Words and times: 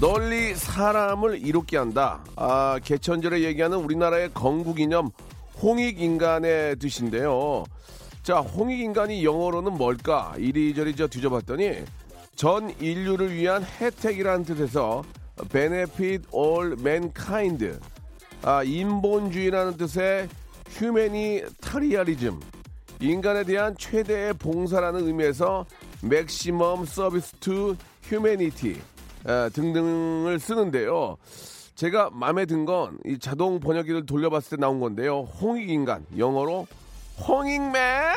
널리 0.00 0.54
사람을 0.54 1.44
이롭게 1.44 1.76
한다. 1.76 2.24
아, 2.36 2.78
개천절에 2.84 3.40
얘기하는 3.42 3.78
우리나라의 3.78 4.30
건국이념 4.32 5.10
홍익인간의 5.60 6.76
뜻인데요. 6.76 7.64
자, 8.22 8.38
홍익인간이 8.38 9.24
영어로는 9.24 9.72
뭘까? 9.72 10.34
이리저리 10.38 10.94
저 10.94 11.08
뒤져봤더니 11.08 11.82
전 12.36 12.72
인류를 12.78 13.34
위한 13.34 13.64
혜택이라는 13.64 14.44
뜻에서 14.44 15.02
benefit 15.50 16.28
all 16.32 16.74
mankind. 16.78 17.80
아, 18.42 18.62
인본주의라는 18.62 19.78
뜻의 19.78 20.28
휴메니타리아리즘. 20.68 22.38
인간에 23.00 23.42
대한 23.42 23.74
최대의 23.76 24.34
봉사라는 24.34 25.08
의미에서 25.08 25.66
maximum 26.04 26.82
service 26.82 27.32
to 27.40 27.74
humanity. 28.08 28.80
에, 29.28 29.48
등등을 29.50 30.38
쓰는데요. 30.40 31.16
제가 31.74 32.10
마음에 32.12 32.44
든 32.46 32.64
건 32.64 32.98
이 33.06 33.18
자동 33.18 33.60
번역기를 33.60 34.06
돌려봤을 34.06 34.56
때 34.56 34.60
나온 34.60 34.80
건데요. 34.80 35.20
홍익인간 35.40 36.04
영어로 36.16 36.66
홍익맨 37.28 38.14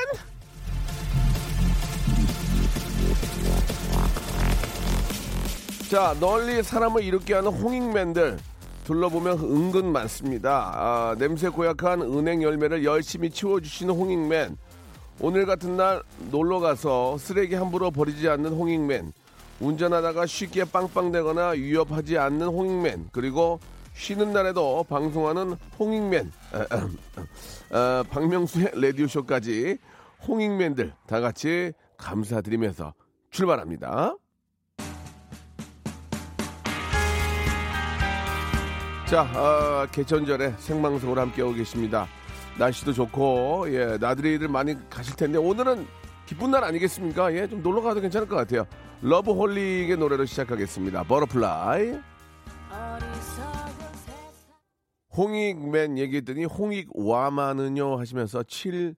자 5.89 6.15
널리 6.19 6.63
사람을 6.63 7.03
이롭게 7.03 7.33
하는 7.33 7.51
홍익맨들 7.51 8.37
둘러보면 8.85 9.39
은근 9.39 9.91
많습니다. 9.91 10.71
아, 10.73 11.15
냄새 11.19 11.49
고약한 11.49 12.01
은행 12.01 12.41
열매를 12.41 12.83
열심히 12.83 13.29
치워주시는 13.29 13.93
홍익맨 13.93 14.57
오늘 15.19 15.45
같은 15.45 15.77
날 15.77 16.01
놀러 16.31 16.59
가서 16.59 17.17
쓰레기 17.17 17.55
함부로 17.55 17.91
버리지 17.91 18.27
않는 18.29 18.53
홍익맨 18.53 19.13
운전하다가 19.61 20.25
쉽게 20.25 20.65
빵빵대거나 20.65 21.49
위협하지 21.51 22.17
않는 22.17 22.47
홍익맨 22.47 23.09
그리고 23.11 23.59
쉬는 23.93 24.33
날에도 24.33 24.83
방송하는 24.89 25.55
홍익맨 25.79 26.31
어, 27.71 28.03
박명수의 28.09 28.71
라디오쇼까지 28.73 29.77
홍익맨들 30.27 30.93
다 31.07 31.19
같이 31.19 31.71
감사드리면서 31.97 32.93
출발합니다. 33.29 34.15
자, 39.11 39.23
어, 39.35 39.87
개천절에 39.91 40.53
생방송으로 40.57 41.19
함께하고 41.19 41.53
계십니다. 41.53 42.07
날씨도 42.57 42.93
좋고, 42.93 43.65
예, 43.67 43.97
나들이들 43.99 44.47
많이 44.47 44.75
가실 44.89 45.17
텐데, 45.17 45.37
오늘은 45.37 45.85
기쁜 46.31 46.49
날 46.49 46.63
아니겠습니까? 46.63 47.33
예, 47.33 47.45
좀 47.45 47.61
놀러 47.61 47.81
가도 47.81 47.99
괜찮을 47.99 48.25
것 48.25 48.37
같아요. 48.37 48.65
러브홀릭의 49.01 49.97
노래로 49.97 50.23
시작하겠습니다. 50.23 51.03
Butterfly. 51.03 51.99
홍익man 55.17 55.97
얘기했더니 55.97 56.45
홍익woman은요 56.45 57.99
하시면서 57.99 58.43
7 58.43 58.95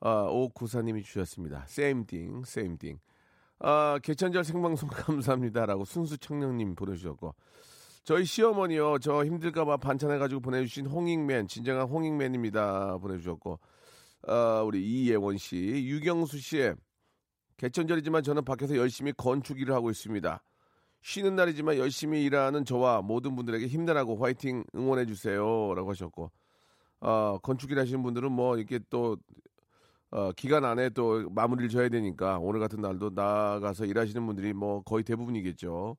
5 0.00 0.48
9사님이 0.52 1.04
주셨습니다. 1.04 1.64
same 1.68 2.06
thing, 2.06 2.42
same 2.44 2.76
thing. 2.76 3.00
아, 3.60 4.00
개천절 4.02 4.42
생방송 4.42 4.88
감사합니다라고 4.90 5.84
순수 5.84 6.18
청년님 6.18 6.74
보내주셨고 6.74 7.36
저희 8.02 8.24
시어머니요 8.24 8.98
저 8.98 9.24
힘들까봐 9.24 9.76
반찬해가지고 9.76 10.40
보내주신 10.40 10.86
홍익맨 10.86 11.46
진정한 11.46 11.86
홍익맨입니다 11.86 12.98
보내주셨고 12.98 13.60
아, 14.26 14.62
우리 14.62 14.84
이예원 14.84 15.36
씨 15.38 15.56
유경수 15.56 16.38
씨의 16.38 16.76
개천절이지만 17.56 18.22
저는 18.22 18.44
밖에서 18.44 18.76
열심히 18.76 19.12
건축 19.12 19.60
일을 19.60 19.74
하고 19.74 19.90
있습니다. 19.90 20.42
쉬는 21.02 21.36
날이지만 21.36 21.76
열심히 21.76 22.24
일하는 22.24 22.64
저와 22.64 23.02
모든 23.02 23.36
분들에게 23.36 23.66
힘내라고 23.66 24.16
화이팅 24.16 24.64
응원해 24.74 25.04
주세요라고 25.04 25.90
하셨고 25.90 26.30
어, 27.00 27.38
건축 27.42 27.70
일 27.70 27.78
하시는 27.78 28.02
분들은 28.02 28.32
뭐 28.32 28.56
이렇게 28.56 28.80
또 28.88 29.18
어, 30.10 30.32
기간 30.32 30.64
안에 30.64 30.90
또 30.90 31.28
마무리를 31.30 31.68
져야 31.68 31.88
되니까 31.90 32.38
오늘 32.38 32.60
같은 32.60 32.80
날도 32.80 33.10
나가서 33.10 33.84
일하시는 33.84 34.24
분들이 34.24 34.52
뭐 34.54 34.82
거의 34.82 35.04
대부분이겠죠. 35.04 35.96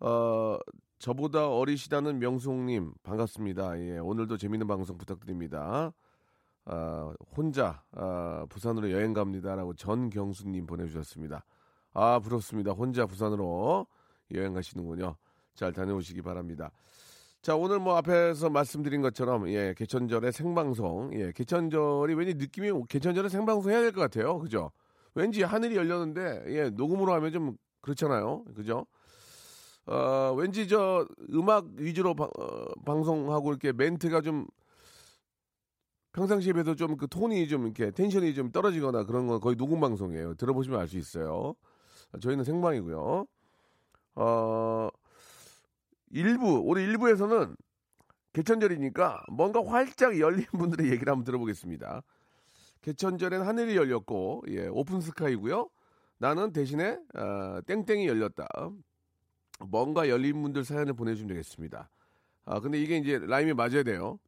어, 0.00 0.58
저보다 0.98 1.48
어리시다는 1.48 2.18
명숙님 2.18 2.94
반갑습니다. 3.04 3.78
예, 3.80 3.98
오늘도 3.98 4.38
재밌는 4.38 4.66
방송 4.66 4.98
부탁드립니다. 4.98 5.92
아, 6.66 7.12
혼자 7.36 7.82
아, 7.92 8.46
부산으로 8.48 8.90
여행 8.90 9.12
갑니다라고 9.12 9.74
전경수님 9.74 10.66
보내주셨습니다. 10.66 11.44
아 11.92 12.18
부럽습니다. 12.18 12.72
혼자 12.72 13.06
부산으로 13.06 13.86
여행 14.34 14.52
가시는군요. 14.54 15.16
잘 15.54 15.72
다녀오시기 15.72 16.22
바랍니다. 16.22 16.70
자 17.42 17.54
오늘 17.54 17.78
뭐 17.78 17.96
앞에서 17.96 18.48
말씀드린 18.50 19.02
것처럼 19.02 19.48
예 19.50 19.74
개천절의 19.76 20.32
생방송 20.32 21.10
예 21.14 21.30
개천절이 21.32 22.14
왠지 22.14 22.34
느낌이 22.34 22.72
개천절에 22.88 23.28
생방송 23.28 23.70
해야 23.70 23.80
될 23.82 23.92
것 23.92 24.00
같아요. 24.00 24.38
그죠? 24.38 24.70
왠지 25.14 25.42
하늘이 25.42 25.76
열렸는데 25.76 26.44
예 26.48 26.70
녹음으로 26.70 27.12
하면 27.14 27.30
좀 27.32 27.56
그렇잖아요. 27.82 28.44
그죠? 28.56 28.86
어 29.86 30.34
왠지 30.36 30.66
저 30.66 31.06
음악 31.34 31.66
위주로 31.76 32.14
바, 32.14 32.24
어, 32.24 32.64
방송하고 32.86 33.50
이렇게 33.50 33.72
멘트가 33.72 34.22
좀 34.22 34.46
평상시에 36.14 36.52
비해서 36.54 36.74
좀 36.76 36.96
그 36.96 37.08
톤이 37.08 37.48
좀 37.48 37.64
이렇게 37.64 37.90
텐션이 37.90 38.34
좀 38.34 38.52
떨어지거나 38.52 39.04
그런 39.04 39.26
건 39.26 39.40
거의 39.40 39.56
녹음 39.56 39.80
방송이에요. 39.80 40.34
들어보시면 40.34 40.80
알 40.80 40.88
수 40.88 40.96
있어요. 40.98 41.54
저희는 42.20 42.44
생방이고요. 42.44 43.26
어, 44.16 44.88
일부, 46.10 46.62
우리 46.64 46.84
일부에서는 46.84 47.56
개천절이니까 48.32 49.24
뭔가 49.32 49.64
활짝 49.64 50.18
열린 50.20 50.46
분들의 50.58 50.90
얘기를 50.90 51.10
한번 51.10 51.24
들어보겠습니다. 51.24 52.02
개천절엔 52.82 53.42
하늘이 53.42 53.76
열렸고, 53.76 54.44
예, 54.50 54.68
오픈 54.68 55.00
스카이고요. 55.00 55.68
나는 56.18 56.52
대신에, 56.52 56.98
어, 57.14 57.60
땡땡이 57.66 58.06
열렸다. 58.06 58.46
뭔가 59.68 60.08
열린 60.08 60.42
분들 60.42 60.64
사연을 60.64 60.94
보내주시면 60.94 61.28
되겠습니다. 61.28 61.90
아, 62.44 62.60
근데 62.60 62.80
이게 62.80 62.98
이제 62.98 63.18
라임이 63.18 63.54
맞아야 63.54 63.82
돼요. 63.82 64.18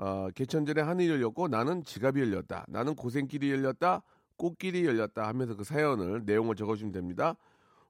어, 0.00 0.30
개천절에 0.34 0.80
하늘이 0.80 1.10
열렸고 1.10 1.48
나는 1.48 1.84
지갑이 1.84 2.18
열렸다. 2.22 2.64
나는 2.68 2.94
고생길이 2.94 3.50
열렸다. 3.50 4.02
꽃길이 4.36 4.86
열렸다 4.86 5.28
하면서 5.28 5.54
그 5.54 5.62
사연을 5.62 6.22
내용을 6.24 6.56
적어주면 6.56 6.90
됩니다. 6.90 7.36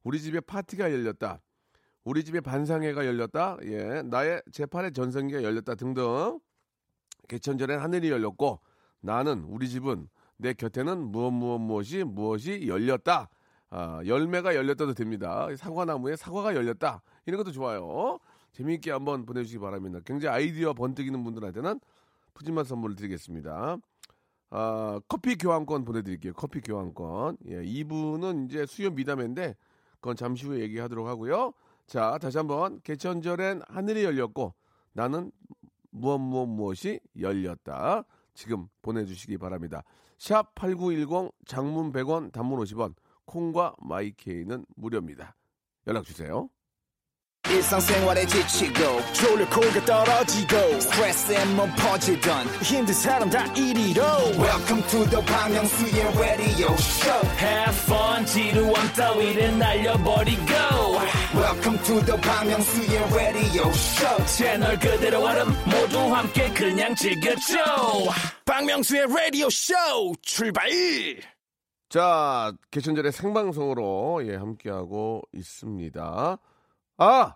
우리 0.03 0.21
집에 0.21 0.41
파티가 0.41 0.91
열렸다. 0.91 1.41
우리 2.03 2.25
집에 2.25 2.41
반상회가 2.41 3.07
열렸다. 3.07 3.59
예, 3.63 4.03
나의 4.03 4.43
제8의 4.51 4.93
전성기가 4.93 5.45
열렸다 5.45 5.77
등등. 5.77 6.41
개천절에 7.29 7.77
하늘이 7.77 8.11
열렸고 8.11 8.59
나는 9.01 9.45
우리 9.45 9.69
집은 9.69 10.09
내 10.37 10.53
곁에는 10.53 10.99
무엇 11.13 11.31
무엇 11.31 11.59
무엇이 11.59 12.03
무엇이 12.03 12.67
열렸다. 12.67 13.29
아, 13.69 14.01
열매가 14.05 14.57
열렸다도 14.57 14.95
됩니다. 14.95 15.47
사과나무에 15.57 16.17
사과가 16.17 16.57
열렸다. 16.57 17.03
이런 17.27 17.39
것도 17.39 17.53
좋아요. 17.53 18.19
재미있게 18.51 18.91
한번 18.91 19.25
보내주시기 19.27 19.61
바랍니다. 19.61 20.01
굉장히 20.05 20.35
아이디어 20.35 20.73
번뜩이는 20.75 21.23
분들한테는 21.23 21.79
푸짐한 22.35 22.65
선물을 22.65 22.97
드리겠습니다. 22.97 23.79
아, 24.51 25.01
커피 25.09 25.37
교환권 25.37 25.85
보내드릴게요. 25.85 26.33
커피 26.35 26.61
교환권. 26.61 27.39
예, 27.49 27.63
이분은 27.65 28.47
이제 28.47 28.67
수요 28.67 28.91
미담인데 28.91 29.57
그건 29.95 30.17
잠시 30.17 30.47
후에 30.47 30.61
얘기하도록 30.61 31.07
하고요. 31.07 31.53
자, 31.87 32.19
다시 32.19 32.39
한번 32.39 32.81
개천절엔 32.83 33.63
하늘이 33.69 34.05
열렸고 34.05 34.55
나는 34.93 35.31
무엇 35.91 36.19
무엇 36.19 36.47
무엇이 36.47 37.01
열렸다. 37.19 38.05
지금 38.35 38.69
보내주시기 38.83 39.39
바랍니다. 39.39 39.83
샵 40.19 40.55
8910 40.55 41.33
장문 41.47 41.93
100원 41.93 42.33
단문 42.33 42.61
50원 42.61 42.95
콩과 43.25 43.77
마이케이는 43.79 44.65
무료입니다. 44.77 45.37
연락 45.87 46.05
주세요. 46.05 46.49
일상생활에 47.51 48.27
지치고, 48.27 49.03
졸려 49.13 49.49
코가 49.49 49.85
떨어지고, 49.85 50.81
스트레스에 50.81 51.45
몸 51.57 51.71
퍼지던, 51.77 52.47
힘든 52.63 52.95
사람 52.95 53.29
다 53.31 53.45
이리로. 53.55 54.03
welcome 54.39 54.83
to 54.89 55.05
the 55.11 55.25
Bang 55.27 55.53
Myung-soo's 55.55 56.19
radio 56.19 56.73
show 56.75 57.21
Have 57.39 57.77
fun 57.85 58.25
지루함 58.27 58.93
따위를 58.95 59.59
날려버리고 59.59 60.53
welcome 61.35 61.79
to 61.83 62.01
the 62.05 62.21
Bang 62.21 62.51
Myung-soo's 62.51 63.15
radio 63.15 63.69
show 63.71 64.27
채널 64.27 64.79
그대로 64.79 65.25
얼음 65.25 65.49
모두 65.65 65.99
함께 66.15 66.49
그냥 66.53 66.95
즐겨줘 66.95 67.57
박명수의 68.45 69.07
라디오 69.09 69.49
쇼 69.51 69.75
출발 70.23 70.69
자, 71.89 72.53
개천절의 72.71 73.11
생방송으로 73.13 74.23
예, 74.27 74.37
함께하고 74.37 75.23
있습니다. 75.33 76.39
아! 76.99 77.35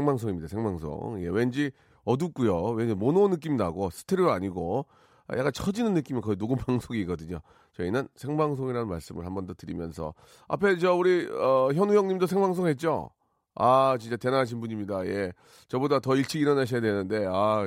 생방송입니다. 0.00 0.46
생방송. 0.48 1.22
예, 1.22 1.28
왠지 1.28 1.70
어둡고요. 2.04 2.72
왠지 2.72 2.94
모노 2.94 3.28
느낌 3.28 3.56
나고 3.56 3.88
스테레오 3.88 4.28
아니고 4.30 4.84
아, 5.26 5.38
약간 5.38 5.50
처지는 5.52 5.94
느낌이 5.94 6.20
거의 6.20 6.36
녹음 6.36 6.56
방송이거든요. 6.60 7.40
저희는 7.72 8.06
생방송이라는 8.14 8.88
말씀을 8.88 9.24
한 9.24 9.32
번 9.34 9.46
더 9.46 9.54
드리면서 9.54 10.12
앞에 10.48 10.76
저 10.78 10.94
우리 10.94 11.26
어, 11.26 11.70
현우 11.74 11.94
형님도 11.96 12.26
생방송 12.26 12.66
했죠? 12.68 13.08
아, 13.54 13.96
진짜 13.98 14.16
대단하신 14.18 14.60
분입니다. 14.60 15.06
예. 15.06 15.32
저보다 15.68 15.98
더 16.00 16.14
일찍 16.14 16.42
일어나셔야 16.42 16.82
되는데 16.82 17.24
아, 17.26 17.66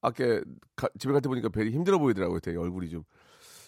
아까 0.00 0.24
가- 0.74 0.88
집에 0.98 1.12
갈 1.12 1.22
때 1.22 1.28
보니까 1.28 1.50
벨이 1.50 1.70
힘들어 1.70 1.98
보이더라고요. 2.00 2.40
되게 2.40 2.58
얼굴이 2.58 2.90
좀. 2.90 3.04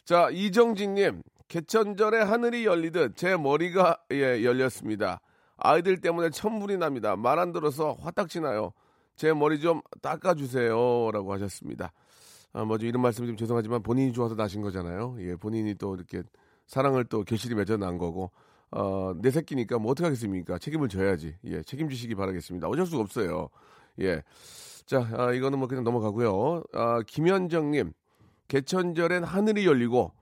자, 0.05 0.29
이정진님, 0.31 1.23
개천절에 1.47 2.21
하늘이 2.23 2.67
열리듯 2.67 3.15
제 3.17 3.37
머리가 3.37 3.97
예, 4.11 4.43
열렸습니다. 4.43 5.21
아이들 5.57 6.01
때문에 6.01 6.31
천불이 6.31 6.77
납니다. 6.79 7.17
말 7.17 7.39
안 7.39 7.53
들어서 7.53 7.93
화딱지 8.01 8.41
나요. 8.41 8.73
제 9.17 9.33
머리 9.33 9.61
좀 9.61 9.81
닦아주세요. 10.01 11.11
라고 11.13 11.33
하셨습니다. 11.35 11.93
아, 12.53 12.65
뭐좀 12.65 12.89
이런 12.89 13.03
말씀 13.03 13.27
좀 13.27 13.37
죄송하지만 13.37 13.83
본인이 13.83 14.13
좋아서 14.13 14.35
나신 14.35 14.63
거잖아요. 14.63 15.17
예, 15.21 15.37
본인이 15.37 15.75
또 15.75 15.95
이렇게 15.95 16.23
사랑을 16.67 17.05
또 17.05 17.23
결실이 17.25 17.55
맺어 17.55 17.77
난 17.77 17.99
거고, 17.99 18.31
어, 18.71 19.13
내 19.21 19.31
새끼니까 19.31 19.79
뭐 19.79 19.93
어떡하겠습니까? 19.93 20.59
책임을 20.59 20.89
져야지. 20.89 21.37
예, 21.45 21.63
책임지시기 21.63 22.15
바라겠습니다. 22.15 22.69
어쩔 22.69 22.87
수가 22.87 23.03
없어요. 23.03 23.49
예. 24.01 24.23
자, 24.87 25.09
아, 25.17 25.33
이거는 25.33 25.59
뭐 25.59 25.69
그냥 25.69 25.85
넘어가고요. 25.85 26.63
아, 26.73 27.03
김현정님, 27.07 27.93
개천절엔 28.49 29.25
하늘이 29.25 29.67
열리고 29.67 30.13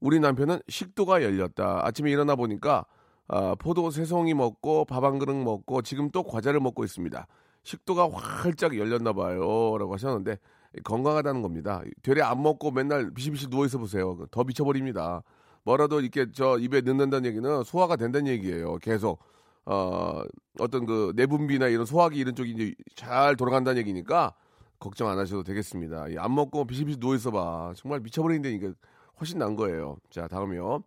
우리 0.00 0.20
남편은 0.20 0.60
식도가 0.68 1.22
열렸다. 1.22 1.80
아침에 1.86 2.10
일어나 2.10 2.36
보니까 2.36 2.84
아, 3.28 3.54
포도 3.56 3.90
세 3.90 4.04
송이 4.04 4.34
먹고 4.34 4.84
밥 4.84 5.04
한 5.04 5.18
그릇 5.18 5.34
먹고 5.34 5.82
지금 5.82 6.10
또 6.10 6.22
과자를 6.22 6.60
먹고 6.60 6.84
있습니다. 6.84 7.26
식도가 7.62 8.08
활짝 8.12 8.76
열렸나 8.78 9.12
봐요라고 9.12 9.92
하셨는데 9.94 10.38
건강하다는 10.84 11.42
겁니다. 11.42 11.82
되레 12.02 12.22
안 12.22 12.42
먹고 12.42 12.70
맨날 12.70 13.10
비실비실 13.12 13.50
누워 13.50 13.66
있어 13.66 13.78
보세요. 13.78 14.16
더 14.30 14.44
미쳐버립니다. 14.44 15.22
뭐라도 15.64 16.00
이렇게 16.00 16.30
저 16.32 16.58
입에 16.58 16.80
넣는다는 16.82 17.26
얘기는 17.28 17.64
소화가 17.64 17.96
된다는 17.96 18.28
얘기예요. 18.28 18.76
계속 18.78 19.18
어, 19.64 20.22
어떤 20.60 20.86
그 20.86 21.12
내분비나 21.16 21.66
이런 21.68 21.86
소화기 21.86 22.18
이런 22.18 22.34
쪽이 22.36 22.52
이제 22.52 22.74
잘 22.94 23.34
돌아간다는 23.36 23.80
얘기니까 23.80 24.34
걱정 24.78 25.08
안 25.08 25.18
하셔도 25.18 25.42
되겠습니다. 25.42 26.12
예, 26.12 26.18
안 26.18 26.34
먹고 26.34 26.66
비실비실 26.66 27.00
누워 27.00 27.16
있어 27.16 27.30
봐. 27.32 27.72
정말 27.76 27.98
미쳐버리는데 28.00 28.72
훨씬 29.18 29.38
난 29.38 29.56
거예요. 29.56 29.96
자, 30.10 30.28
다음이요. 30.28 30.82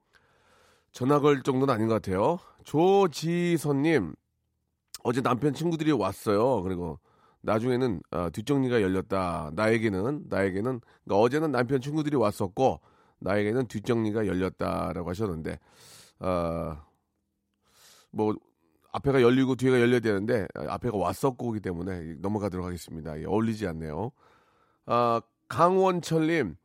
전화 0.99 1.21
걸 1.21 1.43
정도는 1.43 1.73
아닌 1.73 1.87
것 1.87 1.93
같아요. 1.93 2.39
조지선님, 2.65 4.13
어제 5.01 5.21
남편 5.21 5.53
친구들이 5.53 5.93
왔어요. 5.93 6.61
그리고 6.61 6.99
나중에는 7.39 8.01
아, 8.11 8.29
뒷정리가 8.29 8.81
열렸다. 8.81 9.51
나에게는 9.53 10.25
나에게는 10.27 10.81
그러니까 11.05 11.15
어제는 11.23 11.53
남편 11.53 11.79
친구들이 11.79 12.17
왔었고 12.17 12.81
나에게는 13.19 13.67
뒷정리가 13.67 14.27
열렸다라고 14.27 15.09
하셨는데 15.09 15.57
아, 16.19 16.83
뭐 18.11 18.35
앞에가 18.91 19.21
열리고 19.21 19.55
뒤에가 19.55 19.79
열려야 19.79 20.01
되는데 20.01 20.49
아, 20.53 20.65
앞에가 20.73 20.97
왔었고기 20.97 21.61
때문에 21.61 22.15
넘어가도록 22.15 22.65
하겠습니다. 22.65 23.17
예, 23.21 23.23
어울리지 23.23 23.67
않네요. 23.67 24.11
아, 24.85 25.21
강원철님 25.47 26.57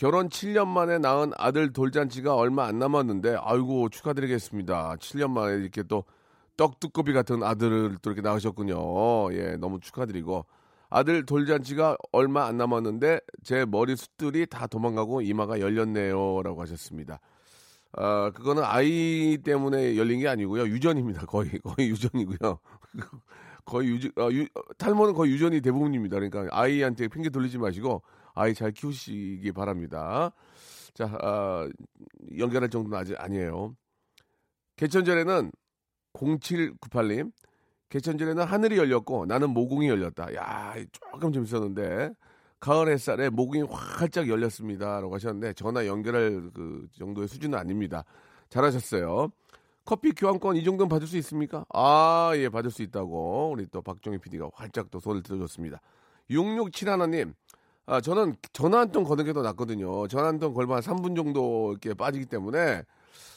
결혼 0.00 0.30
7년 0.30 0.66
만에 0.66 0.96
낳은 0.96 1.32
아들 1.36 1.74
돌잔치가 1.74 2.34
얼마 2.34 2.64
안 2.64 2.78
남았는데 2.78 3.36
아이고 3.38 3.90
축하드리겠습니다. 3.90 4.96
7년 4.96 5.30
만에 5.30 5.56
이렇게 5.56 5.82
또 5.82 6.04
떡두꺼비 6.56 7.12
같은 7.12 7.42
아들을 7.42 7.98
또 8.00 8.10
이렇게 8.10 8.22
낳으셨군요. 8.26 9.34
예, 9.34 9.58
너무 9.58 9.78
축하드리고 9.78 10.46
아들 10.88 11.26
돌잔치가 11.26 11.98
얼마 12.12 12.46
안 12.46 12.56
남았는데 12.56 13.20
제 13.44 13.66
머리 13.66 13.94
숱들이 13.94 14.46
다 14.46 14.66
도망가고 14.66 15.20
이마가 15.20 15.60
열렸네요라고 15.60 16.62
하셨습니다. 16.62 17.20
아, 17.92 18.30
그거는 18.34 18.62
아이 18.64 19.36
때문에 19.44 19.98
열린 19.98 20.20
게 20.20 20.28
아니고요. 20.28 20.62
유전입니다. 20.62 21.26
거의 21.26 21.50
거의 21.62 21.90
유전이고요. 21.90 22.58
거의 23.66 23.88
유전 23.90 24.12
어, 24.16 24.30
유, 24.32 24.48
탈모는 24.78 25.12
거의 25.12 25.30
유전이 25.32 25.60
대부분입니다. 25.60 26.16
그러니까 26.16 26.46
아이한테 26.58 27.08
핑계 27.08 27.28
돌리지 27.28 27.58
마시고 27.58 28.00
아이 28.34 28.54
잘 28.54 28.72
키우시기 28.72 29.52
바랍니다. 29.52 30.32
자, 30.94 31.06
아, 31.20 31.68
연결할 32.38 32.68
정도는 32.68 32.98
아직 32.98 33.20
아니에요. 33.20 33.74
개천절에는 34.76 35.52
0798님 36.14 37.32
개천절에는 37.90 38.44
하늘이 38.44 38.78
열렸고 38.78 39.26
나는 39.26 39.50
모공이 39.50 39.88
열렸다. 39.88 40.34
야, 40.34 40.74
조금 40.92 41.32
재밌었는데 41.32 42.12
가을 42.60 42.88
햇살에 42.88 43.30
모공이 43.30 43.62
활짝 43.68 44.28
열렸습니다 44.28 45.00
라고 45.00 45.14
하셨는데 45.14 45.54
전화 45.54 45.86
연결할 45.86 46.50
그 46.54 46.86
정도의 46.96 47.26
수준은 47.26 47.58
아닙니다. 47.58 48.04
잘하셨어요. 48.48 49.30
커피 49.84 50.12
교환권 50.12 50.56
이 50.56 50.64
정도는 50.64 50.88
받을 50.88 51.06
수 51.06 51.16
있습니까? 51.18 51.64
아, 51.72 52.32
예, 52.36 52.48
받을 52.48 52.70
수 52.70 52.82
있다고 52.82 53.50
우리 53.52 53.66
또 53.66 53.82
박정희 53.82 54.18
PD가 54.18 54.50
활짝 54.54 54.90
또 54.90 55.00
손을 55.00 55.22
들어줬습니다. 55.22 55.80
6671님, 56.30 57.34
아, 57.90 58.00
저는 58.00 58.36
전화 58.52 58.78
한 58.80 58.92
통 58.92 59.04
거는 59.04 59.24
게 59.24 59.32
더 59.32 59.42
낫거든요. 59.42 60.06
전화 60.08 60.28
한 60.28 60.38
통 60.38 60.54
걸면 60.54 60.76
한 60.76 60.82
3분 60.82 61.16
정도 61.16 61.70
이렇게 61.72 61.94
빠지기 61.94 62.26
때문에 62.26 62.82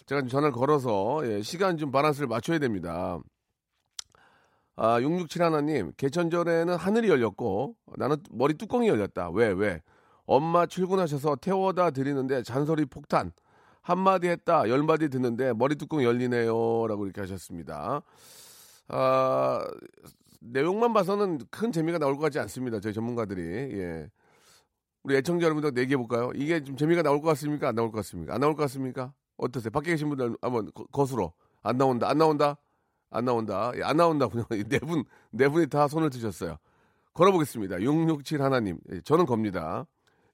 제가 0.06 0.22
좀 0.22 0.30
전화를 0.30 0.52
걸어서 0.52 1.22
예, 1.26 1.42
시간 1.42 1.78
좀 1.78 1.92
바란스를 1.92 2.28
맞춰야 2.28 2.60
됩니다. 2.60 3.20
아, 4.76 5.00
6671님, 5.02 5.96
개천절에는 5.98 6.76
하늘이 6.76 7.10
열렸고 7.10 7.76
나는 7.98 8.18
머리 8.32 8.56
뚜껑이 8.56 8.88
열렸다. 8.88 9.30
왜, 9.32 9.48
왜? 9.50 9.82
엄마 10.26 10.66
출근하셔서 10.66 11.36
태워다 11.38 11.92
드리는데 11.92 12.44
잔소리 12.44 12.86
폭탄. 12.86 13.32
한마디 13.82 14.28
했다, 14.30 14.70
열마디 14.70 15.10
듣는데 15.10 15.54
머리 15.54 15.76
뚜껑 15.76 16.04
열리네요. 16.04 16.88
라고 16.88 17.06
이렇게 17.06 17.22
하셨습니다. 17.22 18.02
아, 18.88 19.68
내용만 20.42 20.94
봐서는 20.94 21.40
큰 21.52 21.72
재미가 21.72 21.98
나올 22.00 22.16
것 22.16 22.22
같지 22.24 22.40
않습니다. 22.40 22.80
저희 22.80 22.94
전문가들이. 22.94 23.42
예. 23.80 24.10
우리 25.04 25.16
애청자 25.18 25.46
여러분들 25.46 25.72
내기해 25.74 25.98
볼까요? 25.98 26.32
이게 26.36 26.64
좀 26.64 26.78
재미가 26.78 27.02
나올 27.02 27.22
것 27.22 27.28
같습니까? 27.30 27.68
안 27.70 27.76
나올 27.76 27.92
것 27.92 27.98
같습니까? 27.98 28.34
안 28.36 28.40
나올 28.42 28.56
것 28.56 28.62
같습니까? 28.64 29.14
어떠세요? 29.38 29.72
밖에 29.72 29.92
계신 29.92 30.08
분들 30.10 30.38
한번 30.42 30.72
거- 30.74 30.86
거수로. 30.86 31.34
안 31.62 31.78
나온다, 31.78 32.10
안 32.10 32.18
나온다, 32.18 32.58
안 33.10 33.26
나온다. 33.26 33.72
예, 33.76 33.84
안 33.84 33.98
나온다군요. 33.98 34.44
네 34.70 34.80
분, 34.80 35.04
네 35.32 35.48
분이 35.50 35.68
다 35.68 35.88
손을 35.88 36.10
드셨어요. 36.10 36.58
걸어보겠습니다. 37.14 37.82
667 37.82 38.42
하나님. 38.42 38.80
예, 38.92 39.02
저는 39.02 39.26
겁니다. 39.26 39.86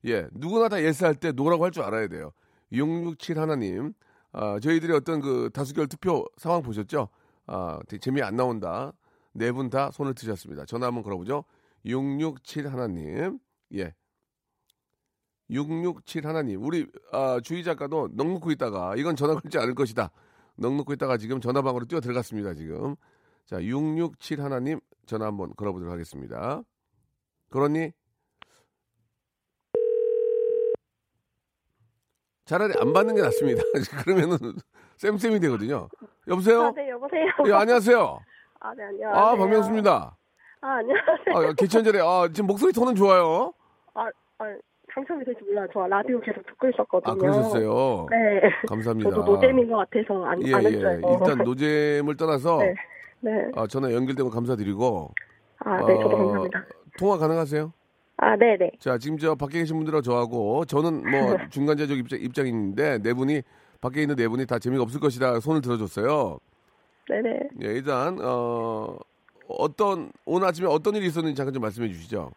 예, 0.06 0.28
누구나 0.32 0.70
다 0.70 0.82
yes할 0.82 1.16
때 1.16 1.32
no라고 1.32 1.66
할 1.66 1.72
줄 1.72 1.84
알아야 1.84 2.08
돼요. 2.08 2.32
667 2.72 3.40
하나님. 3.40 3.94
아, 4.32 4.60
저희들이 4.60 4.94
어떤 4.94 5.20
그 5.22 5.50
다수결 5.52 5.88
투표 5.88 6.26
상황 6.38 6.62
보셨죠? 6.62 7.10
아, 7.48 7.80
되게 7.88 8.00
재미 8.00 8.22
안 8.22 8.36
나온다. 8.36 8.94
네 9.34 9.52
분 9.52 9.70
다 9.70 9.90
손을 9.92 10.14
드셨습니다. 10.14 10.66
전화 10.66 10.88
한번 10.88 11.04
걸어보죠. 11.04 11.44
667 11.86 12.68
하나님. 12.72 13.40
예. 13.74 13.94
667 15.50 16.26
하나님. 16.28 16.64
우리 16.64 16.88
아, 17.12 17.40
주희 17.44 17.64
작가도 17.64 18.10
넋 18.14 18.34
놓고 18.34 18.52
있다가 18.52 18.96
이건 18.96 19.16
전화 19.16 19.36
걸지 19.36 19.58
않을 19.58 19.76
것이다. 19.76 20.12
넋 20.56 20.78
놓고 20.78 20.94
있다가 20.94 21.18
지금 21.18 21.42
전화방으로 21.42 21.86
뛰어 21.86 22.00
들어갔습니다. 22.00 22.54
지금. 22.54 22.96
자, 23.46 23.62
667 23.64 24.42
하나님 24.42 24.80
전화 25.06 25.26
한번 25.26 25.54
걸어보도록 25.56 25.92
하겠습니다. 25.92 26.62
그러니 27.50 27.92
차라리 32.46 32.74
안 32.80 32.94
받는 32.94 33.16
게 33.16 33.22
낫습니다. 33.22 33.62
그러면은 34.04 34.38
쌤쌤이 34.98 35.40
되거든요. 35.40 35.88
여보세요? 36.28 36.64
아, 36.64 36.72
네, 36.72 36.90
여보세요. 36.90 37.26
예, 37.48 37.54
안녕하세요. 37.54 38.20
아, 38.60 38.74
네, 38.76 38.84
안녕하세요. 38.84 39.24
아, 39.26 39.36
박명수입니다. 39.36 40.18
아, 40.62 40.68
안녕하세요. 40.68 41.50
아, 41.50 41.54
개천절에 41.54 42.00
아, 42.02 42.28
지금 42.34 42.48
목소리 42.48 42.74
톤은 42.74 42.96
좋아요. 42.96 43.54
아, 43.94 44.06
아, 44.40 44.58
당첨이 44.94 45.24
될지 45.26 45.44
몰라요. 45.46 45.68
저 45.74 45.88
라디오 45.88 46.20
계속 46.20 46.46
듣고 46.46 46.70
있었거든요. 46.70 47.12
아, 47.12 47.16
그러셨어요. 47.16 48.08
네. 48.10 48.42
감사합니다. 48.68 49.10
저도 49.10 49.24
노잼인 49.24 49.70
것 49.70 49.78
같아서 49.78 50.26
안, 50.26 50.46
예, 50.48 50.54
안 50.54 50.64
예. 50.64 50.68
했어요. 50.70 51.02
일단 51.12 51.38
노잼을 51.46 52.18
떠나서 52.18 52.58
네. 52.60 52.74
네. 53.22 53.32
아, 53.56 53.68
전화 53.68 53.94
연결된 53.94 54.26
거 54.26 54.32
감사드리고 54.32 55.12
아, 55.60 55.78
네, 55.86 55.96
저도 55.96 56.16
어, 56.16 56.18
감사합니다. 56.18 56.66
통화 56.98 57.18
가능하세요? 57.18 57.74
아, 58.18 58.36
네, 58.36 58.58
네. 58.58 58.72
자, 58.80 58.98
지금 58.98 59.18
저 59.18 59.36
밖에 59.36 59.60
계신 59.60 59.78
분들하고 59.78 60.02
저하고 60.02 60.66
저는 60.66 61.10
뭐 61.10 61.38
중간자적 61.50 61.98
입장, 61.98 62.20
입장인데 62.20 63.00
네 63.02 63.14
분이 63.14 63.42
밖에 63.82 64.02
있는 64.02 64.16
네 64.16 64.28
분이 64.28 64.46
다 64.46 64.60
재미가 64.60 64.84
없을 64.84 65.00
것이다 65.00 65.40
손을 65.40 65.62
들어줬어요. 65.62 66.38
네네. 67.08 67.40
예, 67.64 67.68
일단 67.68 68.18
어 68.22 68.98
어떤 69.48 70.12
오늘 70.26 70.48
아침에 70.48 70.68
어떤 70.68 70.96
일이 70.96 71.08
있었는지 71.08 71.36
잠깐 71.36 71.54
좀 71.54 71.62
말씀해 71.62 71.88
주시죠. 71.88 72.32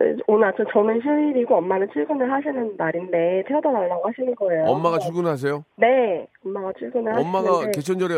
네, 0.00 0.16
오늘 0.26 0.48
아침 0.48 0.64
저는 0.72 1.00
휴일이고 1.02 1.54
엄마는 1.56 1.88
출근을 1.92 2.30
하시는 2.32 2.74
날인데 2.76 3.44
태워다 3.46 3.70
달라고 3.72 4.08
하시는 4.08 4.34
거예요. 4.34 4.64
엄마가 4.64 4.98
출근하세요? 4.98 5.64
네, 5.76 6.26
엄마가 6.44 6.72
출근을 6.78 7.12
엄마가 7.18 7.48
하시는데 7.48 7.70
개천절에 7.72 8.14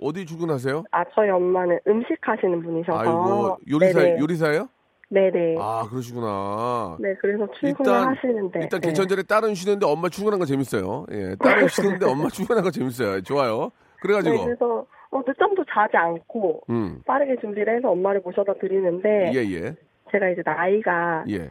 어디 0.00 0.24
출근하세요? 0.26 0.84
아 0.90 1.04
저희 1.14 1.28
엄마는 1.28 1.80
음식 1.86 2.16
하시는 2.22 2.62
분이셔서 2.62 2.98
아이고 2.98 3.56
요리사 3.70 4.00
네네. 4.00 4.18
요리사예요? 4.18 4.68
네네. 5.10 5.56
아 5.58 5.86
그러시구나. 5.90 6.96
네, 7.00 7.14
그래서 7.20 7.46
출근을 7.52 7.92
일단 7.92 8.08
하시는데 8.08 8.60
일단 8.60 8.80
네. 8.80 8.88
개천절에 8.88 9.22
딸은 9.24 9.54
쉬는데 9.54 9.86
엄마 9.86 10.08
출근한 10.08 10.38
거 10.38 10.46
재밌어요. 10.46 11.06
예, 11.12 11.34
딸은 11.42 11.68
쉬는데 12.00 12.06
엄마 12.06 12.28
출근한 12.28 12.64
거 12.64 12.70
재밌어요. 12.70 13.20
좋아요. 13.22 13.70
그래가지고 14.00 14.36
네, 14.36 14.44
그래서 14.44 14.86
어, 15.10 15.22
늦잠도 15.26 15.64
자지 15.70 15.96
않고 15.96 16.62
음, 16.70 17.02
빠르게 17.06 17.36
준비를 17.40 17.76
해서 17.76 17.90
엄마를 17.90 18.20
모셔다 18.22 18.54
드리는데 18.54 19.32
예, 19.34 19.38
예, 19.38 19.74
제가 20.10 20.28
이제 20.30 20.42
나이가 20.44 21.24
예. 21.28 21.48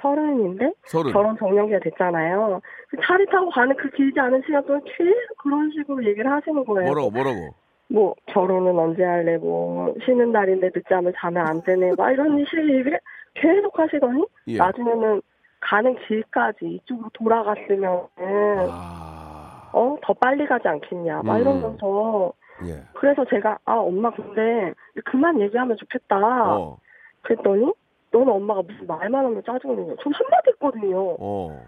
서른인데 0.00 0.72
서른. 0.84 1.12
결혼 1.12 1.36
정년기가 1.38 1.80
됐잖아요. 1.80 2.60
그 2.88 2.96
차를 3.02 3.26
타고 3.26 3.50
가는 3.50 3.74
그 3.76 3.90
길지 3.90 4.18
않은 4.20 4.42
시간 4.44 4.64
동안 4.66 4.82
계속 4.84 5.38
그런 5.38 5.70
식으로 5.70 6.04
얘기를 6.04 6.30
하시는 6.30 6.64
거예요. 6.64 6.86
뭐라고 6.86 7.10
뭐라고? 7.10 7.54
뭐 7.88 8.14
결혼은 8.26 8.78
언제 8.78 9.04
할래? 9.04 9.36
뭐 9.36 9.94
쉬는 10.04 10.32
날인데 10.32 10.70
늦잠을 10.74 11.12
자면 11.16 11.46
안 11.46 11.62
되네. 11.62 11.94
막 11.96 12.10
이런 12.10 12.44
식의 12.44 12.68
얘기를 12.78 12.98
계속 13.34 13.78
하시더니 13.78 14.24
예. 14.48 14.56
나중에는 14.58 15.22
가는 15.60 15.96
길까지 16.06 16.66
이쪽으로 16.66 17.08
돌아갔으면 17.12 18.06
아, 18.18 19.70
어더 19.72 20.14
빨리 20.14 20.46
가지 20.46 20.68
않겠냐. 20.68 21.22
막 21.22 21.36
음. 21.36 21.40
이러면서 21.40 22.32
예. 22.66 22.82
그래서 22.94 23.24
제가 23.24 23.58
아 23.64 23.74
엄마 23.74 24.10
근데 24.10 24.72
그만 25.04 25.40
얘기하면 25.40 25.76
좋겠다. 25.76 26.16
어, 26.56 26.78
그랬더니 27.22 27.72
너는 28.12 28.28
엄마가 28.32 28.62
무슨 28.62 28.86
말만 28.86 29.24
하면 29.24 29.42
짜증내는 29.44 29.86
거야. 29.86 29.96
전 30.02 30.12
한마디 30.14 30.50
했거든요. 30.50 31.16
어. 31.18 31.60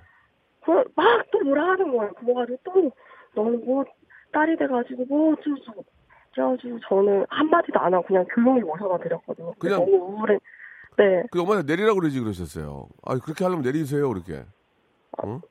막또 0.95 1.41
뭐라 1.45 1.71
하는 1.71 1.97
거예요. 1.97 2.13
그래가지고 2.15 2.59
또 2.65 2.91
너는 3.35 3.65
뭐 3.65 3.85
딸이 4.33 4.57
돼가지고 4.59 5.05
뭐 5.09 5.33
어쩌고 5.33 5.85
그래가지고 6.35 6.79
저는 6.89 7.25
한마디도 7.31 7.79
안 7.81 7.95
하고 7.95 8.05
그냥 8.07 8.27
조용히 8.35 8.61
모셔다 8.61 8.99
드렸거든요. 8.99 9.55
그냥- 9.59 9.81
너무 9.81 9.97
우울해. 9.97 10.39
네. 10.99 11.23
그 11.31 11.41
엄마한테 11.41 11.73
내리라고 11.73 12.01
그러지 12.01 12.21
그러셨어요. 12.21 12.89
아 13.07 13.17
그렇게 13.19 13.45
하려면 13.45 13.63
내리세요 13.65 14.09
그렇게. 14.09 14.43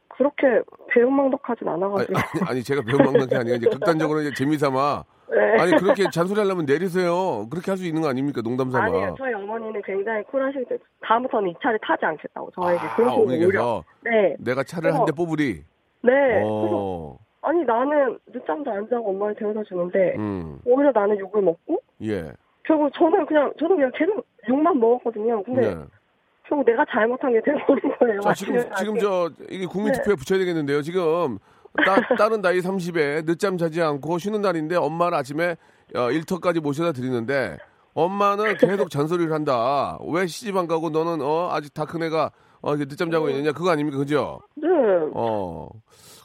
그렇게 0.10 0.62
배은망덕하진 0.90 1.68
아니, 1.68 1.84
않아가지고. 1.84 2.18
아니, 2.18 2.50
아니, 2.50 2.64
제가 2.64 2.82
배움망난 2.82 3.28
게 3.28 3.36
아니라 3.36 3.56
이제 3.58 3.68
극단적으로 4.10 4.22
이제 4.22 4.34
재미삼아 4.34 5.04
네. 5.30 5.62
아니 5.62 5.72
그렇게 5.74 6.06
잔소리 6.12 6.40
하려면 6.40 6.66
내리세요. 6.66 7.48
그렇게 7.50 7.72
할 7.72 7.78
수 7.78 7.86
있는 7.86 8.02
거 8.02 8.08
아닙니까? 8.10 8.42
농담 8.42 8.72
삼아. 8.72 8.86
아니에요. 8.86 9.16
저희 9.18 9.34
어머니는 9.34 9.82
굉장히 9.84 10.24
쿨하시기 10.24 10.66
때문에 10.66 10.84
다음부터는 11.02 11.50
이 11.50 11.56
차를 11.62 11.80
타지 11.82 12.06
않겠다고 12.06 12.52
저에게 12.52 12.80
아, 12.80 12.96
그런 12.96 13.28
식으로 13.30 13.84
네. 14.04 14.36
내가 14.40 14.64
차를 14.64 14.94
한 14.94 15.06
대 15.06 15.12
뽑으리. 15.12 15.64
네. 16.04 16.12
그래서 16.12 16.48
어, 16.52 17.18
아니 17.42 17.64
나는 17.66 18.18
늦잠도 18.28 18.72
안 18.72 18.88
자고 18.90 19.10
엄마를 19.10 19.36
데려다 19.36 19.64
주는데 19.64 20.16
음, 20.18 20.60
오히려 20.66 20.92
나는 20.94 21.18
욕을 21.20 21.42
먹고 21.42 21.82
예. 22.04 22.32
결국 22.64 22.92
저는 22.94 23.26
그냥 23.26 23.52
저는 23.60 23.76
그냥 23.76 23.92
계속 23.96 24.26
욕만 24.50 24.80
먹었거든요. 24.80 25.44
근데 25.44 25.74
네. 25.76 25.82
결국 26.48 26.66
내가 26.66 26.86
잘못한 26.90 27.34
게 27.34 27.42
돼버린 27.42 27.82
거예요. 28.00 28.22
자, 28.22 28.34
지금. 28.34 28.64
지금 28.78 28.98
저, 29.00 29.30
이게 29.50 29.66
국민 29.66 29.92
네. 29.92 30.00
투표에 30.00 30.16
붙여야 30.16 30.40
되겠는데요. 30.40 30.82
지금, 30.82 31.38
딸, 31.86 32.18
딸은 32.18 32.42
나이 32.42 32.60
30에 32.60 33.26
늦잠 33.26 33.58
자지 33.58 33.82
않고 33.82 34.18
쉬는 34.18 34.42
날인데 34.42 34.76
엄마는 34.76 35.18
아침에 35.18 35.56
어, 35.96 36.12
일터까지 36.12 36.60
모셔다 36.60 36.92
드리는데 36.92 37.58
엄마는 37.94 38.58
계속 38.58 38.90
잔소리를 38.90 39.32
한다. 39.34 39.98
왜 40.08 40.28
시집 40.28 40.56
안 40.56 40.68
가고 40.68 40.90
너는, 40.92 41.20
어, 41.26 41.50
아직 41.52 41.74
다 41.74 41.86
큰 41.86 42.04
애가, 42.04 42.32
어, 42.62 42.76
늦잠 42.76 43.10
자고 43.10 43.28
있느냐. 43.30 43.52
그거 43.54 43.72
아닙니까? 43.72 43.98
그죠? 43.98 44.40
네. 44.56 44.68
어. 45.16 45.68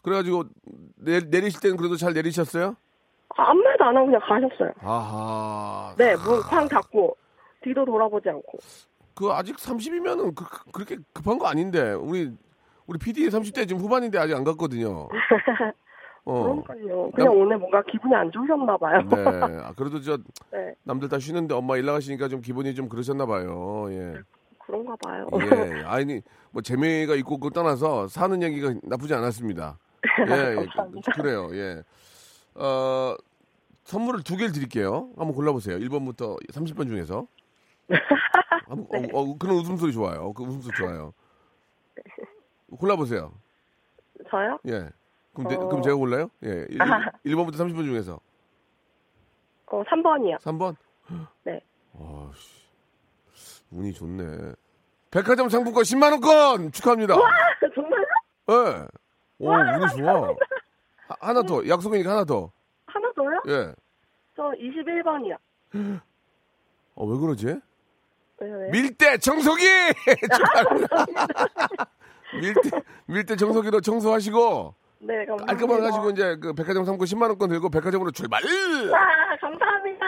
그래가지고, 0.03 0.45
내, 0.97 1.21
내리실 1.21 1.61
때는 1.61 1.79
그래도 1.79 1.97
잘 1.97 2.13
내리셨어요? 2.13 2.77
아무 3.37 3.63
말도 3.63 3.85
안 3.85 3.97
하고 3.97 4.05
그냥 4.07 4.21
가셨어요. 4.21 4.71
아하. 4.83 5.95
네, 5.97 6.15
문쾅 6.17 6.69
닫고 6.69 7.17
뒤도 7.65 7.87
돌아보지 7.87 8.29
않고. 8.29 8.59
그 9.15 9.31
아직 9.33 9.57
30이면은 9.57 10.35
그, 10.35 10.45
그, 10.45 10.71
그렇게 10.73 10.99
급한 11.15 11.39
거 11.39 11.47
아닌데. 11.47 11.93
우리, 11.93 12.31
우리 12.93 12.99
PD 12.99 13.29
30대 13.29 13.67
지금 13.67 13.81
후반인데 13.81 14.19
아직 14.19 14.35
안 14.35 14.45
갔거든요. 14.45 15.09
어. 16.25 16.63
그러니까요. 16.63 17.11
그냥 17.13 17.33
오늘 17.35 17.59
뭔가 17.59 17.83
기분이 17.83 18.15
안 18.15 18.31
좋으셨나 18.31 18.77
봐요. 18.77 19.01
네. 19.11 19.25
아, 19.65 19.73
그래도 19.75 20.01
저 20.03 20.19
네, 20.53 20.75
남들 20.85 21.09
다 21.09 21.19
쉬는데 21.19 21.55
엄마 21.55 21.77
일 21.79 21.87
나가시니까 21.87 22.29
좀 22.29 22.43
기분이 22.43 22.75
좀 22.75 22.89
그러셨나 22.91 23.25
봐요. 23.25 23.87
예. 23.89 24.15
그런가 24.59 24.95
봐요. 25.03 25.27
예. 25.41 25.83
아니 25.87 26.21
뭐 26.51 26.61
재미가 26.61 27.15
있고 27.17 27.39
그거 27.39 27.51
떠나서 27.51 28.09
사는 28.09 28.41
얘기가 28.43 28.75
나쁘지 28.83 29.15
않았습니다. 29.15 29.79
예. 30.29 30.57
예. 30.61 30.67
그래요. 31.15 31.49
예. 31.55 31.83
어 32.55 33.17
선물을 33.85 34.23
두 34.23 34.37
개를 34.37 34.53
드릴게요. 34.53 35.09
한번 35.17 35.35
골라보세요. 35.35 35.79
1번부터 35.79 36.37
30번 36.53 36.89
중에서. 36.89 37.27
네. 37.89 37.97
어, 38.69 38.77
어, 39.13 39.39
그런 39.39 39.57
웃음소리 39.57 39.93
좋아요. 39.93 40.33
그 40.35 40.45
웃음소리 40.45 40.77
좋아요. 40.77 41.15
골라보세요. 42.79 43.33
저요? 44.31 44.59
예. 44.67 44.89
그럼, 45.35 45.49
내- 45.49 45.57
어. 45.57 45.69
그럼 45.69 45.83
제가 45.83 45.97
골라요? 45.97 46.29
예. 46.45 46.67
1, 46.69 46.83
아하. 46.83 47.11
1번부터 47.25 47.55
30번 47.57 47.85
중에서. 47.85 48.21
어, 49.67 49.83
3번이요. 49.85 50.39
3번? 50.41 50.77
네. 51.45 51.61
아씨, 51.95 52.63
운이 53.71 53.93
좋네. 53.95 54.53
백화점 55.11 55.49
상품권 55.49 55.83
10만 55.83 56.13
원권 56.13 56.73
축하합니다. 56.73 57.15
정말요? 57.75 58.07
예. 58.51 58.87
오, 59.39 59.51
운이 59.53 59.97
좋아. 59.99 60.29
하- 61.09 61.17
하나 61.21 61.43
더. 61.43 61.67
약속이니까 61.67 62.11
하나 62.11 62.25
더. 62.25 62.51
하나 62.87 63.13
더요? 63.15 63.43
예. 63.49 63.75
저 64.37 64.43
21번이요. 64.53 65.37
어, 66.95 67.05
왜 67.07 67.19
그러지? 67.19 67.47
왜요, 68.39 68.57
왜요? 68.59 68.71
밀대 68.71 69.19
청소기! 69.19 69.63
축하합니다. 70.35 71.07
밀대, 72.41 72.61
밀대 73.07 73.37
청소기로 73.37 73.81
청소하시고, 73.81 74.75
네, 75.01 75.15
감사합니다. 75.27 75.47
깔끔하게 75.47 75.83
하시고, 75.87 76.11
이제 76.11 76.37
그 76.41 76.53
백화점 76.55 76.85
상품권 76.85 77.07
10만 77.07 77.29
원권 77.29 77.49
들고 77.49 77.71
백화점으로 77.71 78.11
출발! 78.13 78.41
아, 78.45 79.37
감사합니다. 79.41 80.07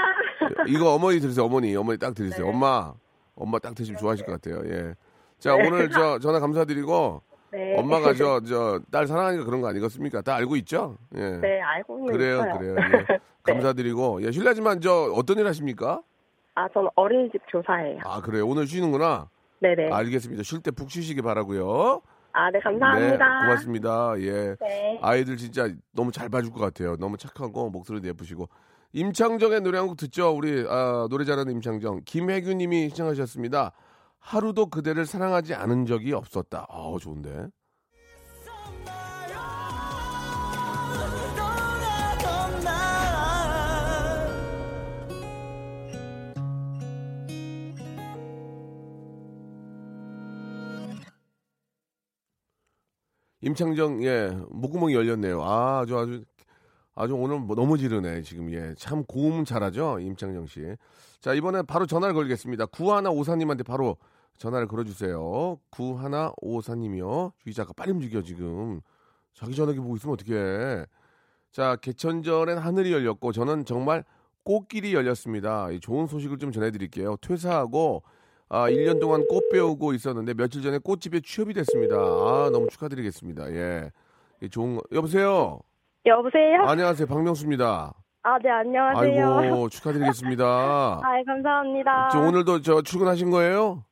이거 0.69 0.95
어머니 0.95 1.21
들으세요, 1.21 1.45
어머니. 1.47 1.75
어머니 1.77 1.99
딱 1.99 2.15
들으세요. 2.15 2.45
네. 2.47 2.51
엄마, 2.51 2.93
엄마 3.35 3.59
딱 3.59 3.75
드시면 3.75 3.99
좋아하실 3.99 4.25
것 4.27 4.33
같아요. 4.41 4.63
예. 4.67 4.95
자, 5.39 5.55
오늘 5.55 5.91
저 5.91 6.19
전화 6.19 6.39
감사드리고, 6.41 7.23
네. 7.53 7.77
엄마가 7.79 8.15
저, 8.15 8.41
저, 8.43 8.81
딸 8.91 9.07
사랑하니까 9.07 9.45
그런 9.45 9.61
거 9.61 9.69
아니겠습니까? 9.69 10.23
다 10.23 10.37
알고 10.37 10.57
있죠? 10.57 10.97
예. 11.17 11.21
네, 11.39 11.61
알고는 11.61 12.13
그래요, 12.13 12.37
있어요. 12.39 12.59
그래요. 12.59 12.77
예. 13.11 13.19
감사드리고. 13.53 14.23
예, 14.23 14.31
실례지만 14.33 14.81
저 14.81 15.13
어떤 15.15 15.39
일 15.39 15.47
하십니까? 15.47 16.01
아, 16.55 16.69
저는 16.73 16.89
어린이집 16.95 17.43
교사예요. 17.51 17.99
아, 18.05 18.21
그래요. 18.23 18.47
오늘 18.47 18.67
쉬는구나. 18.67 19.29
네네. 19.61 19.91
알겠습니다. 19.93 20.43
쉴 20.45 20.61
때 20.63 20.71
푹 20.71 20.91
쉬시기 20.91 21.21
바라고요. 21.23 22.01
아, 22.37 22.51
네, 22.51 22.59
감사합니다. 22.61 23.17
네, 23.17 23.47
고맙습니다. 23.47 24.15
예. 24.19 24.57
네. 24.61 24.99
아이들 25.03 25.37
진짜 25.37 25.69
너무 25.93 26.11
잘 26.11 26.29
봐줄 26.29 26.53
것 26.53 26.59
같아요. 26.59 26.97
너무 26.97 27.17
착하고 27.17 27.71
목소리도 27.71 28.09
예쁘시고. 28.09 28.49
임창정의 28.93 29.61
노래 29.61 29.79
한 29.79 29.87
곡 29.89 29.97
듣죠? 29.97 30.31
우리 30.37 30.67
아, 30.69 31.07
노래 31.11 31.25
잘하는 31.25 31.53
임창정. 31.55 32.01
김혜규 32.05 32.53
님이 32.55 32.89
시청하셨습니다. 32.91 33.73
하루도 34.19 34.67
그대를 34.67 35.07
사랑하지 35.07 35.55
않은 35.55 35.87
적이 35.87 36.13
없었다. 36.15 36.67
아, 36.69 36.97
좋은데. 37.01 37.47
임창정 53.45 54.03
예 54.05 54.31
목구멍이 54.51 54.95
열렸네요. 54.95 55.43
아, 55.43 55.81
아주 55.81 55.99
아주 55.99 56.25
아주 56.95 57.15
오늘 57.15 57.41
뭐 57.41 57.55
너무 57.55 57.77
지르네 57.77 58.23
지금 58.23 58.51
예 58.51 58.75
참 58.77 59.05
고음 59.05 59.45
잘하죠 59.45 59.99
임창정 60.01 60.47
씨. 60.47 60.77
자 61.21 61.35
이번에 61.35 61.63
바로 61.63 61.87
전화를 61.87 62.15
걸겠습니다. 62.15 62.67
구하나 62.67 63.11
오사님한테 63.11 63.63
바로 63.63 63.99
전화를 64.39 64.67
걸어주세요. 64.67 65.59
구하나 65.71 66.33
오사님이요. 66.41 67.33
주희 67.39 67.53
작가 67.55 67.73
빨리 67.75 67.93
움직여 67.93 68.23
지금 68.23 68.81
자기 69.35 69.55
전화기 69.55 69.79
보고 69.79 69.97
있으면 69.97 70.15
어떡해. 70.15 70.87
자 71.53 71.77
개천절엔 71.77 72.59
하늘이 72.59 72.93
열렸고 72.93 73.33
저는 73.33 73.67
정말 73.67 74.05
꽃길이 74.45 74.95
열렸습니다. 74.95 75.71
이 75.71 75.81
좋은 75.81 76.07
소식을 76.07 76.39
좀 76.39 76.51
전해드릴게요. 76.51 77.17
퇴사하고 77.21 78.03
아, 78.55 78.71
1년 78.71 79.01
동안 79.01 79.27
꽃 79.27 79.49
배우고 79.51 79.95
있었는데 79.95 80.35
며칠 80.35 80.63
전에 80.63 80.79
꽃집에 80.79 81.21
취업이 81.25 81.55
됐습니다. 81.55 81.97
아, 81.97 82.51
너무 82.53 82.69
축하드리겠습니다. 82.69 83.51
예. 83.53 83.91
이 84.43 84.49
좋은 84.49 84.77
거- 84.77 84.83
여보세요? 84.93 85.59
여보세요? 86.07 86.63
안녕하세요. 86.63 87.09
박명수입니다. 87.09 87.93
아, 88.23 88.39
네, 88.39 88.49
안녕하세요. 88.51 89.35
아이고 89.35 89.69
축하드리겠습니다. 89.71 90.45
아, 91.03 91.23
감사합니다. 91.27 92.11
저 92.13 92.21
오늘도 92.21 92.63
저 92.63 92.81
출근하신 92.83 93.31
거예요? 93.31 93.85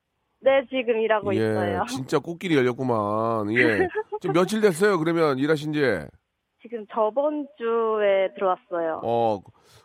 네, 0.43 0.65
지금 0.71 1.01
일하고 1.01 1.35
예, 1.35 1.39
있어요. 1.39 1.85
진짜 1.89 2.21
꽃길이 2.21 2.57
열렸구만. 2.57 3.53
예. 3.55 3.89
지금 4.23 4.33
며칠 4.33 4.61
됐어요? 4.61 4.99
그러면 5.01 5.39
일하신 5.39 5.73
지? 5.73 5.81
지금 6.63 6.87
저번 6.95 7.49
주에 7.59 8.33
들어왔어요. 8.37 9.01
어, 9.05 9.41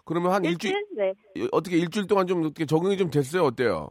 그러면 0.05 0.34
한 0.34 0.46
일주일, 0.46 0.75
네. 0.96 1.13
어떻게 1.51 1.77
일주일 1.77 2.05
동안 2.05 2.27
좀 2.27 2.41
어떻게 2.46 2.65
적응이 2.67 2.98
좀 2.98 3.10
됐어요? 3.10 3.43
어때요? 3.46 3.89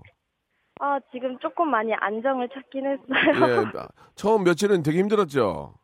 아, 0.81 0.99
지금 1.13 1.39
조금 1.39 1.71
많이 1.71 1.93
안정을 1.95 2.49
찾긴 2.53 2.85
했어요. 2.87 3.49
예. 3.49 3.89
처음 4.15 4.45
며칠은 4.45 4.83
되게 4.83 4.99
힘들었죠? 4.99 5.75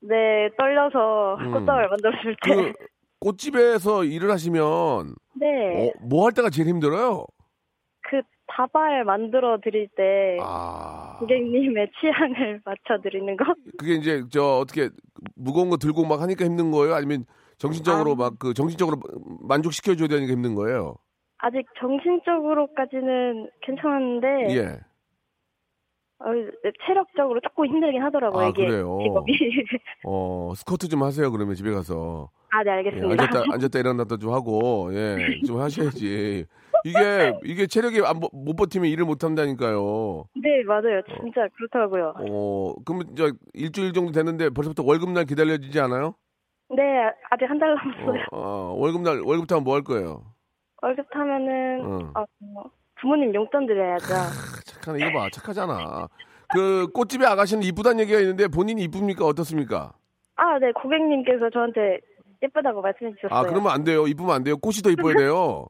네, 0.00 0.48
떨려서 0.56 1.36
음. 1.40 1.52
꽃다발 1.52 1.88
만들어줄 1.88 2.36
때. 2.44 2.54
그 2.54 2.72
꽃집에서 3.20 4.04
일을 4.04 4.30
하시면 4.30 5.14
네. 5.34 5.92
뭐 6.00 6.24
할 6.26 6.32
때가 6.32 6.50
제일 6.50 6.68
힘들어요? 6.68 7.24
그 8.08 8.22
다발 8.46 9.04
만들어 9.04 9.58
드릴 9.62 9.88
때 9.96 10.36
아, 10.40 11.16
고객님의 11.20 11.90
취향을 12.00 12.60
맞춰 12.64 13.00
드리는 13.02 13.36
거? 13.36 13.44
그게 13.78 13.94
이제 13.94 14.22
저 14.30 14.58
어떻게 14.58 14.88
무거운 15.36 15.68
거 15.68 15.76
들고 15.76 16.04
막 16.06 16.20
하니까 16.22 16.44
힘든 16.44 16.70
거예요? 16.70 16.94
아니면 16.94 17.24
정신적으로 17.58 18.12
아. 18.12 18.30
막그 18.30 18.54
정신적으로 18.54 18.98
만족시켜 19.42 19.94
줘야 19.96 20.08
되니까 20.08 20.32
힘든 20.32 20.54
거예요? 20.54 20.94
아직 21.38 21.66
정신적으로까지는 21.78 23.50
괜찮았는데 23.62 24.26
예. 24.56 24.80
어, 26.20 26.24
체력적으로 26.84 27.40
조금 27.40 27.66
힘들긴 27.66 28.02
하더라고요. 28.02 28.46
아, 28.46 28.48
이게 28.48 28.66
그래요? 28.66 28.98
직업이. 29.04 29.32
어, 30.04 30.52
스쿼트 30.56 30.88
좀 30.88 31.02
하세요. 31.04 31.30
그러면 31.30 31.54
집에 31.54 31.70
가서. 31.70 32.30
아, 32.50 32.64
네, 32.64 32.70
예, 32.70 32.74
알겠습니다. 32.76 33.22
앉았다 33.24 33.52
앉았다 33.54 33.78
일어났다 33.78 34.16
좀 34.16 34.32
하고 34.32 34.90
예, 34.92 35.16
좀 35.46 35.60
하셔야지. 35.60 36.44
이게 36.84 37.32
이게 37.44 37.66
체력이 37.68 38.00
안, 38.04 38.18
버- 38.18 38.30
못 38.32 38.54
버티면 38.56 38.88
일을 38.88 39.04
못 39.04 39.22
한다니까요. 39.22 40.24
네, 40.42 40.62
맞아요. 40.64 41.02
진짜 41.20 41.46
그렇더라고요. 41.56 42.14
어, 42.28 42.74
그러면 42.84 43.14
저 43.16 43.30
일주일 43.52 43.92
정도 43.92 44.10
됐는데 44.10 44.50
벌써부터 44.50 44.82
월급 44.84 45.10
날 45.10 45.24
기다려지지 45.24 45.78
않아요? 45.80 46.14
네, 46.70 46.82
아직 47.30 47.48
한달 47.48 47.70
어, 47.70 47.74
남았어요. 47.76 48.24
어, 48.32 48.74
월급 48.76 49.02
날 49.02 49.20
월급 49.20 49.46
타면 49.46 49.62
뭐 49.64 49.74
할 49.76 49.82
거예요? 49.82 50.24
월급 50.82 51.10
타면은 51.10 51.80
어. 51.84 52.20
어, 52.20 52.24
뭐, 52.38 52.70
부모님 53.00 53.34
용돈 53.34 53.66
드려야죠. 53.66 54.06
크, 54.06 54.64
착하네 54.64 54.98
이거 55.06 55.18
봐 55.18 55.28
착하잖아. 55.32 56.08
그 56.54 56.86
꽃집에 56.92 57.26
아가씨는 57.26 57.62
이쁘다는 57.64 58.00
얘기가 58.00 58.20
있는데 58.20 58.48
본인이 58.48 58.82
이쁩니까 58.84 59.24
어떻습니까? 59.26 59.92
아, 60.36 60.58
네, 60.58 60.72
고객님께서 60.72 61.50
저한테 61.52 61.98
예쁘다고 62.42 62.80
말씀해 62.80 63.12
주셨어요. 63.16 63.36
아 63.38 63.42
그러면 63.42 63.72
안 63.72 63.84
돼요. 63.84 64.06
이쁘면 64.06 64.34
안 64.34 64.44
돼요. 64.44 64.56
꽃이 64.56 64.76
더 64.82 64.90
이뻐야 64.90 65.14
돼요. 65.16 65.66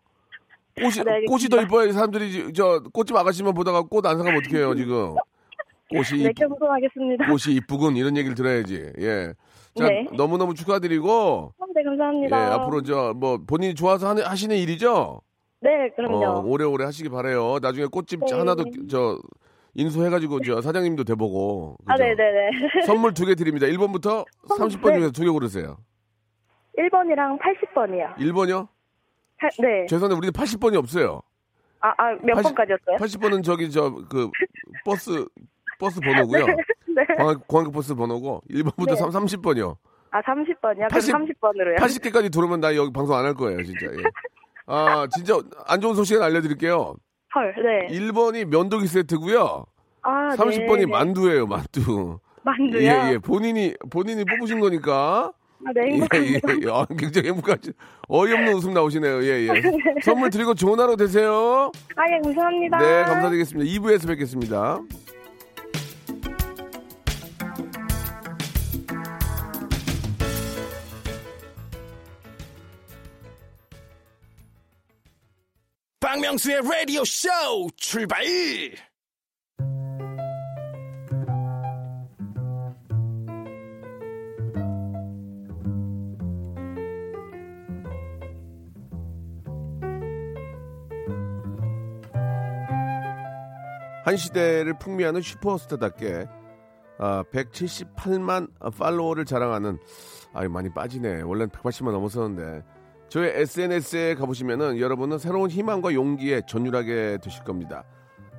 꽃이 0.76 1.02
네. 1.04 1.24
꽃이 1.26 1.48
더 1.50 1.60
이뻐야 1.62 1.90
사람들이 1.92 2.30
지- 2.30 2.52
저 2.52 2.80
꽃집 2.92 3.16
아가씨만 3.16 3.54
보다가 3.54 3.82
꽃 3.82 4.06
안 4.06 4.16
사가면 4.18 4.40
어떡해요 4.40 4.74
지금. 4.76 5.14
꽃이 5.90 6.22
네, 6.22 6.30
이쁘, 6.30 6.34
겸손하겠습니다. 6.34 7.26
꽃이 7.26 7.56
이쁘군 7.56 7.96
이런 7.96 8.16
얘기를 8.16 8.34
들어야지. 8.36 8.92
예. 9.00 9.32
자 9.76 9.86
네. 9.88 10.06
너무 10.16 10.38
너무 10.38 10.54
축하드리고 10.54 11.52
네, 11.74 11.80
예 11.80 11.84
감사합니다. 11.84 12.54
앞으로 12.54 12.82
저 12.82 13.12
뭐 13.14 13.38
본인이 13.46 13.74
좋아서 13.74 14.08
하는, 14.08 14.24
하시는 14.24 14.56
일이죠. 14.56 15.20
네, 15.60 15.90
그럼요. 15.96 16.24
어, 16.24 16.40
오래오래 16.44 16.84
하시기 16.84 17.08
바래요. 17.08 17.58
나중에 17.60 17.86
꽃집 17.86 18.20
네. 18.24 18.34
하나도 18.36 18.64
저 18.90 19.18
인수해가지고 19.74 20.40
저 20.42 20.60
사장님도 20.60 21.04
돼보고. 21.04 21.76
아, 21.86 21.94
그죠? 21.94 22.04
네, 22.04 22.14
네, 22.14 22.50
네. 22.80 22.86
선물 22.86 23.12
두 23.14 23.26
개 23.26 23.34
드립니다. 23.34 23.66
1번부터 23.66 24.24
30번 24.48 24.88
네. 24.92 24.94
중에서 24.98 25.10
두 25.12 25.22
개 25.24 25.28
고르세요. 25.30 25.76
1번이랑 26.78 27.38
80번이요. 27.40 28.16
1번이요? 28.18 28.68
네. 29.60 29.86
죄송한데 29.86 30.16
우리는 30.16 30.32
80번이 30.32 30.76
없어요. 30.76 31.20
아, 31.80 31.90
아, 31.96 32.12
몇 32.22 32.34
80 32.34 32.42
번까지였어요? 32.56 32.96
80번은 32.96 33.44
저기 33.44 33.70
저 33.70 33.90
그 34.08 34.30
버스 34.84 35.26
버스 35.78 36.00
번호고요. 36.00 36.46
네. 36.46 36.54
공항, 37.16 37.40
공항 37.46 37.72
버스 37.72 37.94
번호고 37.94 38.42
1번부터 38.50 38.90
네. 38.90 38.96
30, 38.96 39.42
30번이요. 39.42 39.76
아, 40.10 40.20
30번이요? 40.22 40.90
80 40.90 41.12
그럼 41.12 41.26
30번으로요. 41.26 41.76
80개까지 41.78 42.32
들어오면 42.32 42.60
나 42.60 42.74
여기 42.76 42.92
방송 42.92 43.14
안 43.16 43.24
할 43.24 43.34
거예요, 43.34 43.62
진짜. 43.62 43.86
예. 43.86 44.02
아, 44.66 45.06
진짜 45.14 45.38
안 45.66 45.80
좋은 45.80 45.94
소식은 45.94 46.22
알려드릴게요. 46.22 46.94
헐, 47.34 47.54
네. 47.88 47.94
1번이 47.94 48.46
면도기 48.46 48.86
세트고요. 48.86 49.64
아, 50.02 50.28
30번이 50.36 50.78
네. 50.80 50.86
만두예요, 50.86 51.46
만두. 51.46 52.18
만두요? 52.42 52.80
예, 52.80 53.12
예. 53.12 53.18
본인이, 53.18 53.74
본인이 53.90 54.24
뽑으신 54.24 54.60
거니까. 54.60 55.32
아, 55.66 55.70
네, 55.74 55.82
예, 55.88 55.92
행복합니다. 55.94 56.54
예, 56.54 56.58
예. 56.66 56.70
아, 56.72 56.86
굉장히 56.96 57.28
행복하지. 57.28 57.72
어이없는 58.08 58.54
웃음 58.54 58.72
나오시네요. 58.72 59.22
예, 59.24 59.48
예. 59.48 59.48
선물 60.04 60.30
드리고 60.30 60.54
좋은 60.54 60.78
하루 60.80 60.96
되세요. 60.96 61.70
아, 61.96 62.04
예, 62.10 62.18
감사합니다. 62.22 62.78
네, 62.78 63.02
감사드리겠습니다. 63.04 63.70
2부에서 63.70 64.06
뵙겠습니다. 64.08 64.80
박명수의 76.18 76.62
라디오 76.62 77.04
쇼 77.04 77.28
출발! 77.76 78.18
한 94.04 94.16
시대를 94.16 94.76
풍미하는 94.80 95.20
슈퍼스타답게 95.20 96.26
아, 96.98 97.22
178만 97.32 98.48
팔로워를 98.76 99.24
자랑하는 99.24 99.78
아유 100.32 100.48
많이 100.48 100.68
빠지네. 100.68 101.22
원래는 101.22 101.50
180만 101.50 101.92
넘었었는데 101.92 102.64
저희 103.08 103.28
SNS에 103.28 104.14
가보시면은 104.16 104.78
여러분은 104.78 105.18
새로운 105.18 105.50
희망과 105.50 105.94
용기에 105.94 106.42
전율하게 106.46 107.18
되실 107.22 107.42
겁니다. 107.42 107.84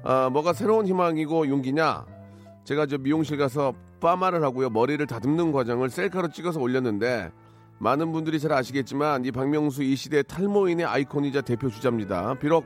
아, 0.03 0.29
뭐가 0.29 0.53
새로운 0.53 0.85
희망이고 0.85 1.47
용기냐? 1.47 2.05
제가 2.65 2.85
저 2.85 2.99
미용실 2.99 3.37
가서 3.37 3.73
파마를 3.99 4.43
하고요 4.43 4.69
머리를 4.69 5.05
다듬는 5.07 5.51
과정을 5.51 5.89
셀카로 5.89 6.29
찍어서 6.29 6.59
올렸는데 6.59 7.31
많은 7.79 8.11
분들이 8.11 8.39
잘 8.39 8.53
아시겠지만 8.53 9.25
이 9.25 9.31
박명수 9.31 9.81
이 9.83 9.95
시대의 9.95 10.23
탈모인의 10.25 10.85
아이콘이자 10.85 11.41
대표 11.41 11.69
주자입니다. 11.69 12.35
비록 12.35 12.65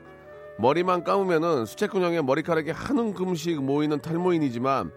머리만 0.59 1.03
감으면은 1.03 1.65
수채꾼형의 1.65 2.23
머리카락이 2.23 2.71
한 2.71 2.97
움큼씩 2.97 3.63
모이는 3.63 4.01
탈모인이지만 4.01 4.91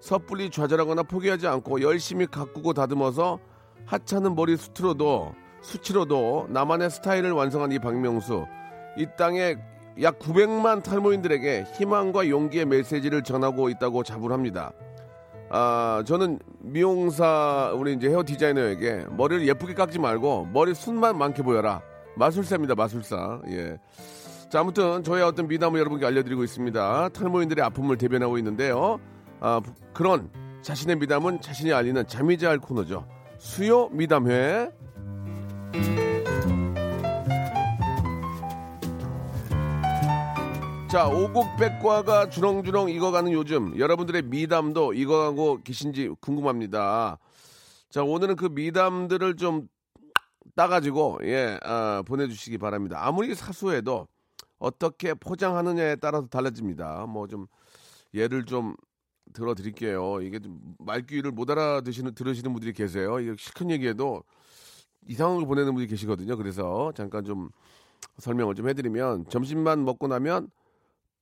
섣불리 0.00 0.50
좌절하거나 0.50 1.02
포기하지 1.02 1.46
않고 1.46 1.82
열심히 1.82 2.26
가꾸고 2.26 2.72
다듬어서 2.72 3.38
하찮은 3.84 4.34
머리 4.34 4.56
수트로도 4.56 5.34
수치로도 5.62 6.46
나만의 6.50 6.90
스타일을 6.90 7.32
완성한 7.32 7.72
이 7.72 7.78
박명수 7.78 8.46
이 8.96 9.06
땅에 9.16 9.56
약 10.02 10.18
900만 10.18 10.82
탈모인들에게 10.82 11.64
희망과 11.74 12.28
용기의 12.28 12.64
메시지를 12.66 13.22
전하고 13.22 13.68
있다고 13.68 14.02
자부합니다. 14.04 14.72
아 15.50 16.02
저는 16.06 16.38
미용사 16.60 17.72
우리 17.74 17.94
이제 17.94 18.08
헤어 18.08 18.22
디자이너에게 18.24 19.06
머리를 19.10 19.48
예쁘게 19.48 19.74
깎지 19.74 19.98
말고 19.98 20.48
머리 20.52 20.74
숱만 20.74 21.16
많게 21.16 21.42
보여라 21.42 21.80
마술사입니다 22.16 22.74
마술사 22.74 23.40
예. 23.50 23.78
자, 24.50 24.60
아무튼 24.60 25.02
저의 25.04 25.22
어떤 25.24 25.46
미담을 25.46 25.78
여러분께 25.78 26.06
알려드리고 26.06 26.42
있습니다. 26.42 27.10
탈모인들의 27.10 27.62
아픔을 27.66 27.98
대변하고 27.98 28.38
있는데요. 28.38 28.98
아, 29.40 29.60
부- 29.60 29.72
그런 29.92 30.30
자신의 30.62 30.96
미담은 30.96 31.42
자신이 31.42 31.70
알리는 31.72 32.06
잠이자 32.06 32.48
할 32.48 32.58
코너죠. 32.58 33.06
수요 33.36 33.88
미담회. 33.92 34.70
자, 40.90 41.06
오곡백과가 41.06 42.30
주렁주렁 42.30 42.88
익어가는 42.90 43.32
요즘 43.32 43.78
여러분들의 43.78 44.22
미담도 44.22 44.94
익어가고 44.94 45.60
계신지 45.62 46.08
궁금합니다. 46.20 47.18
자, 47.90 48.02
오늘은 48.02 48.36
그 48.36 48.46
미담들을 48.46 49.36
좀 49.36 49.68
따가지고 50.56 51.18
예 51.24 51.58
아, 51.62 52.02
보내주시기 52.06 52.58
바랍니다. 52.58 52.98
아무리 53.06 53.34
사소해도 53.34 54.08
어떻게 54.58 55.14
포장하느냐에 55.14 55.96
따라서 55.96 56.26
달라집니다. 56.26 57.06
뭐 57.06 57.26
좀 57.26 57.46
예를 58.14 58.44
좀 58.46 58.74
들어드릴게요. 59.34 60.22
이게 60.22 60.38
좀 60.40 60.58
말귀를 60.78 61.32
못 61.32 61.50
알아듣시는 61.50 62.14
들으시는 62.14 62.52
분들이 62.52 62.72
계세요. 62.72 63.20
이게 63.20 63.34
실컷 63.38 63.70
얘기해도 63.70 64.22
이상한 65.08 65.38
걸 65.38 65.46
보내는 65.46 65.72
분들이 65.74 65.88
계시거든요. 65.88 66.36
그래서 66.36 66.92
잠깐 66.94 67.24
좀 67.24 67.48
설명을 68.18 68.54
좀 68.54 68.68
해드리면 68.68 69.28
점심만 69.28 69.84
먹고 69.84 70.06
나면 70.06 70.50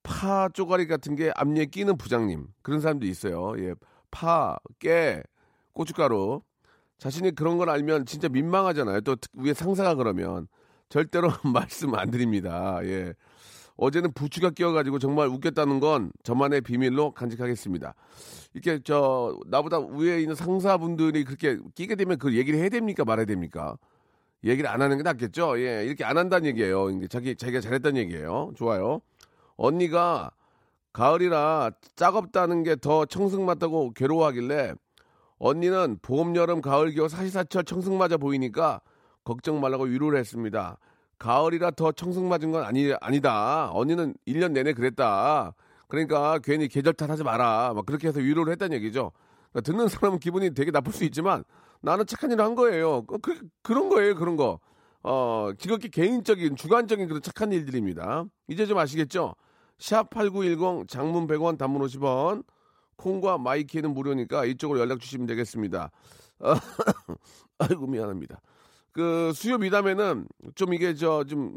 파 0.02 0.48
쪼가리 0.48 0.86
같은 0.86 1.16
게 1.16 1.32
앞니에 1.34 1.66
끼는 1.66 1.96
부장님 1.96 2.46
그런 2.62 2.80
사람도 2.80 3.06
있어요. 3.06 3.54
예, 3.58 3.74
파, 4.10 4.56
깨, 4.78 5.22
고춧가루 5.72 6.42
자신이 6.98 7.34
그런 7.34 7.58
걸 7.58 7.70
알면 7.70 8.06
진짜 8.06 8.28
민망하잖아요. 8.28 9.00
또 9.02 9.16
특- 9.16 9.30
위에 9.34 9.54
상사가 9.54 9.94
그러면 9.94 10.48
절대로 10.88 11.28
말씀 11.44 11.94
안 11.94 12.10
드립니다. 12.10 12.78
예. 12.84 13.14
어제는 13.76 14.12
부추가 14.12 14.50
끼어가지고 14.50 14.98
정말 14.98 15.28
웃겼다는 15.28 15.80
건 15.80 16.10
저만의 16.22 16.62
비밀로 16.62 17.12
간직하겠습니다. 17.12 17.94
이렇게 18.54 18.80
저 18.82 19.38
나보다 19.46 19.80
위에 19.80 20.20
있는 20.20 20.34
상사분들이 20.34 21.24
그렇게 21.24 21.58
끼게 21.74 21.94
되면 21.94 22.18
그 22.18 22.34
얘기를 22.36 22.58
해야 22.58 22.68
됩니까 22.68 23.04
말아야 23.04 23.26
됩니까? 23.26 23.76
얘기를 24.44 24.70
안 24.70 24.80
하는 24.80 24.96
게 24.96 25.02
낫겠죠. 25.02 25.58
예, 25.60 25.84
이렇게 25.84 26.04
안 26.04 26.16
한다는 26.16 26.46
얘기예요. 26.46 27.06
자기 27.08 27.36
자기가 27.36 27.60
잘했다는 27.60 28.00
얘기예요. 28.02 28.52
좋아요. 28.56 29.00
언니가 29.56 30.30
가을이라 30.92 31.72
짝없다는 31.96 32.62
게 32.62 32.76
더 32.76 33.04
청승 33.04 33.44
맞다고 33.44 33.92
괴로워하길래 33.92 34.74
언니는 35.38 35.98
봄, 36.00 36.34
여름, 36.36 36.62
가을, 36.62 36.94
겨울 36.94 37.10
사시사철 37.10 37.64
청승 37.64 37.98
맞아 37.98 38.16
보이니까 38.16 38.80
걱정 39.24 39.60
말라고 39.60 39.84
위로를 39.84 40.18
했습니다. 40.18 40.78
가을이라 41.18 41.72
더 41.72 41.92
청승맞은 41.92 42.52
건 42.52 42.64
아니, 42.64 42.92
아니다. 43.00 43.70
언니는 43.72 44.14
1년 44.26 44.52
내내 44.52 44.72
그랬다. 44.72 45.54
그러니까 45.88 46.38
괜히 46.40 46.68
계절 46.68 46.92
탓하지 46.94 47.24
마라. 47.24 47.72
막 47.74 47.86
그렇게 47.86 48.08
해서 48.08 48.20
위로를 48.20 48.52
했다는 48.52 48.76
얘기죠. 48.76 49.12
그러니까 49.52 49.60
듣는 49.72 49.88
사람은 49.88 50.18
기분이 50.18 50.52
되게 50.54 50.70
나쁠 50.70 50.92
수 50.92 51.04
있지만 51.04 51.44
나는 51.80 52.06
착한 52.06 52.30
일을 52.30 52.44
한 52.44 52.54
거예요. 52.54 53.04
그, 53.06 53.40
그런 53.62 53.88
거예요, 53.88 54.14
그런 54.14 54.36
거. 54.36 54.60
어, 55.02 55.50
지극히 55.56 55.88
개인적인, 55.88 56.56
주관적인 56.56 57.06
그런 57.06 57.22
착한 57.22 57.52
일들입니다. 57.52 58.24
이제 58.48 58.66
좀 58.66 58.76
아시겠죠? 58.78 59.34
샵8910 59.78 60.88
장문 60.88 61.26
100원 61.26 61.58
단문 61.58 61.82
50원 61.82 62.44
콩과 62.96 63.38
my 63.38 63.54
K는 63.54 63.92
무료니까 63.94 64.44
이쪽으로 64.46 64.80
연락 64.80 65.00
주시면 65.00 65.26
되겠습니다. 65.26 65.90
어, 66.40 66.54
아이고 67.58 67.86
미안합니다. 67.86 68.40
그 68.96 69.32
수요 69.34 69.58
미담에는 69.58 70.26
좀 70.54 70.72
이게 70.74 70.94
저 70.94 71.24
좀 71.24 71.54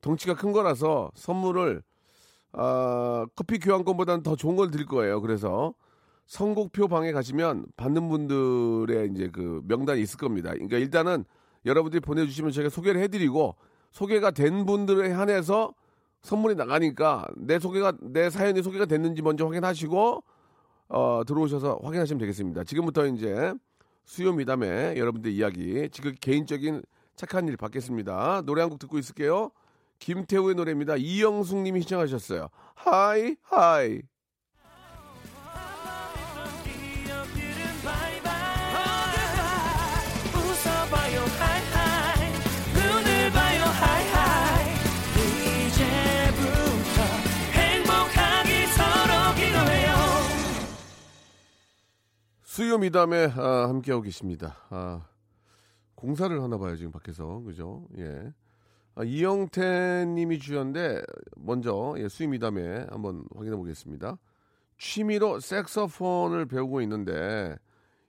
덩치가 0.00 0.34
큰 0.34 0.52
거라서 0.52 1.10
선물을 1.14 1.82
아, 2.54 3.24
커피 3.34 3.58
교환권보다는 3.58 4.22
더 4.22 4.36
좋은 4.36 4.56
걸 4.56 4.70
드릴 4.70 4.86
거예요. 4.86 5.20
그래서 5.20 5.74
선곡표 6.26 6.88
방에 6.88 7.12
가시면 7.12 7.66
받는 7.76 8.08
분들의 8.08 9.10
이제 9.12 9.30
그 9.32 9.62
명단이 9.66 10.00
있을 10.02 10.18
겁니다. 10.18 10.50
그러니까 10.52 10.76
일단은 10.78 11.24
여러분들이 11.64 12.00
보내주시면 12.00 12.52
저희가 12.52 12.68
소개를 12.68 13.00
해드리고 13.02 13.56
소개가 13.92 14.32
된 14.32 14.66
분들에 14.66 15.12
한해서 15.12 15.72
선물이 16.22 16.54
나가니까 16.56 17.26
내 17.36 17.58
소개가 17.58 17.92
내 18.00 18.28
사연이 18.30 18.62
소개가 18.62 18.86
됐는지 18.86 19.22
먼저 19.22 19.46
확인하시고 19.46 20.24
어, 20.88 21.22
들어오셔서 21.26 21.80
확인하시면 21.82 22.18
되겠습니다. 22.18 22.64
지금부터 22.64 23.06
이제 23.06 23.54
수요 24.04 24.32
미담에 24.32 24.96
여러분들 24.96 25.30
이야기 25.30 25.88
지금 25.90 26.14
개인적인 26.20 26.82
착한 27.16 27.48
일 27.48 27.56
받겠습니다. 27.56 28.42
노래 28.46 28.60
한 28.62 28.70
곡 28.70 28.78
듣고 28.78 28.98
있을게요. 28.98 29.50
김태우의 29.98 30.54
노래입니다. 30.56 30.96
이영숙 30.96 31.58
님이 31.58 31.82
시청하셨어요. 31.82 32.48
High 32.74 33.36
High 33.42 34.02
수요 52.52 52.76
미담에 52.76 53.32
아, 53.34 53.68
함께하고 53.70 54.02
계십니다. 54.02 54.58
아, 54.68 55.08
공사를 55.94 56.38
하나 56.42 56.58
봐요 56.58 56.76
지금 56.76 56.92
밖에서 56.92 57.40
그죠? 57.40 57.88
예. 57.96 58.30
아, 58.94 59.04
이영태 59.04 60.04
님이 60.08 60.38
주셨는데 60.38 61.02
먼저 61.36 61.94
예, 61.96 62.10
수요 62.10 62.28
미담에 62.28 62.88
한번 62.90 63.24
확인해 63.34 63.56
보겠습니다. 63.56 64.18
취미로 64.76 65.40
색소폰을 65.40 66.44
배우고 66.44 66.82
있는데 66.82 67.56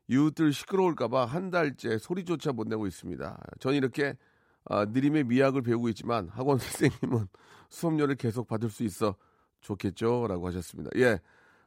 이웃들 0.10 0.52
시끄러울까봐 0.52 1.24
한 1.24 1.50
달째 1.50 1.98
소리조차 1.98 2.52
못 2.52 2.68
내고 2.68 2.86
있습니다. 2.86 3.42
전 3.62 3.76
이렇게 3.76 4.18
아, 4.66 4.84
느림의 4.84 5.24
미학을 5.24 5.62
배우고 5.62 5.88
있지만 5.88 6.28
학원 6.28 6.58
선생님은 6.60 7.30
수업료를 7.70 8.16
계속 8.16 8.50
받을 8.50 8.70
수 8.70 8.84
있어 8.84 9.16
좋겠죠?라고 9.62 10.46
하셨습니다. 10.48 10.90
예, 10.98 11.22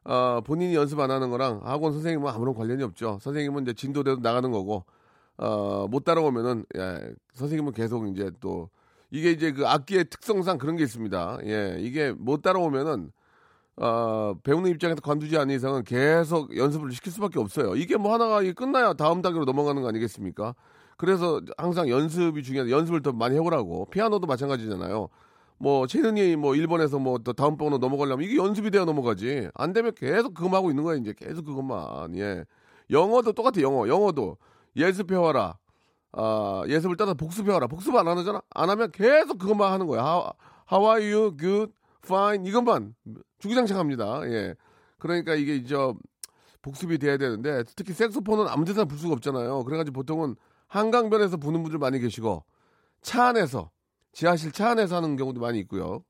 아, 0.09 0.41
본인이 0.45 0.75
연습 0.75 1.01
안 1.01 1.11
하는 1.11 1.31
거랑 1.31 1.63
학원 1.65 1.93
선생님은 1.93 2.31
아무런 2.31 2.55
관련이 2.55 2.83
없죠. 2.85 3.19
선생님은 3.21 3.65
이제 3.65 3.73
진도대로 3.73 4.19
나가는 4.21 4.51
거고 4.51 4.85
어, 5.37 5.87
못 5.91 6.05
따라오면은 6.05 6.65
예, 6.77 7.13
선생님은 7.35 7.73
계속 7.73 8.07
이제 8.09 8.31
또 8.41 8.71
이게 9.11 9.33
이제 9.33 9.53
그 9.53 9.67
악기의 9.67 10.05
특성상 10.09 10.59
그런 10.59 10.77
게 10.77 10.85
있습니다. 10.85 11.39
예, 11.45 11.77
이게 11.81 12.13
못 12.13 12.43
따라오면은 12.43 13.11
어, 13.79 14.35
배우는 14.45 14.71
입장에서 14.71 15.01
관두지 15.01 15.37
않는 15.39 15.55
이상은 15.57 15.83
계속 15.83 16.57
연습을 16.57 16.93
시킬 16.93 17.13
수밖에 17.13 17.41
없어요. 17.41 17.75
이게 17.75 17.97
뭐 17.97 18.15
하나가 18.15 18.41
끝나야 18.53 18.95
다음 18.95 19.23
단계로 19.23 19.45
넘어가는 19.45 19.83
거 19.83 19.89
아니겠습니까? 19.89 20.55
그래서 20.97 21.43
항상 21.59 21.89
연습이 21.91 22.43
중요해서 22.43 22.71
연습을 22.71 23.03
더 23.03 23.13
많이 23.13 23.35
해오라고. 23.35 23.87
피아노도 23.91 24.27
마찬가지잖아요. 24.27 25.09
뭐 25.59 25.87
최은이 25.87 26.37
뭐 26.37 26.55
일본에서 26.55 26.99
뭐 26.99 27.19
또 27.19 27.33
다음 27.33 27.57
번호 27.57 27.79
넘어가려면 27.79 28.25
이게 28.25 28.37
연습이 28.37 28.71
돼야 28.71 28.85
넘어가지. 28.85 29.49
안 29.55 29.73
되면 29.73 29.93
계속 29.95 30.35
그것만 30.35 30.59
하고 30.59 30.71
있는 30.71 30.85
거야 30.85 30.97
이제 30.97 31.15
계속 31.17 31.45
그것만. 31.45 32.17
예. 32.17 32.45
영어도 32.91 33.33
똑같아 33.33 33.61
영어. 33.63 33.89
영어도 33.89 34.37
예습해 34.77 35.17
와라. 35.17 35.59
아 36.13 36.63
예습을 36.69 36.97
따라 36.97 37.15
복습해 37.15 37.51
와라. 37.53 37.67
복습 37.67 37.95
안 37.97 38.07
하잖아. 38.07 38.43
안 38.51 38.71
하면 38.71 38.91
계속 38.93 39.39
그것만 39.39 39.73
하는 39.73 39.87
거야. 39.87 40.03
How, 40.03 40.31
how 40.71 40.91
are 40.91 41.13
you? 41.15 41.37
Good, 41.37 41.73
fine. 42.05 42.47
이것만 42.49 42.95
주구장창합니다. 43.39 44.29
예. 44.31 44.55
그러니까 44.99 45.35
이게 45.35 45.57
이제 45.57 45.75
복습이 46.63 46.99
돼야 46.99 47.17
되는데 47.17 47.65
특히 47.77 47.93
색소폰은 47.93 48.49
아무 48.49 48.65
데나 48.65 48.85
불 48.85 48.99
수가 48.99 49.15
없잖아요. 49.15 49.65
그래가지고 49.65 49.95
보통은 49.95 50.37
한강변에서 50.69 51.37
부는 51.37 51.63
분들 51.63 51.79
많이 51.79 51.99
계시고 52.01 52.45
차 53.03 53.27
안에서 53.29 53.71
지하실 54.17 54.53
차 54.53 54.71
안에서 54.71 54.97
하는 54.97 55.15
경우도 55.17 55.43
많이 55.43 55.59
있고요. 55.61 56.03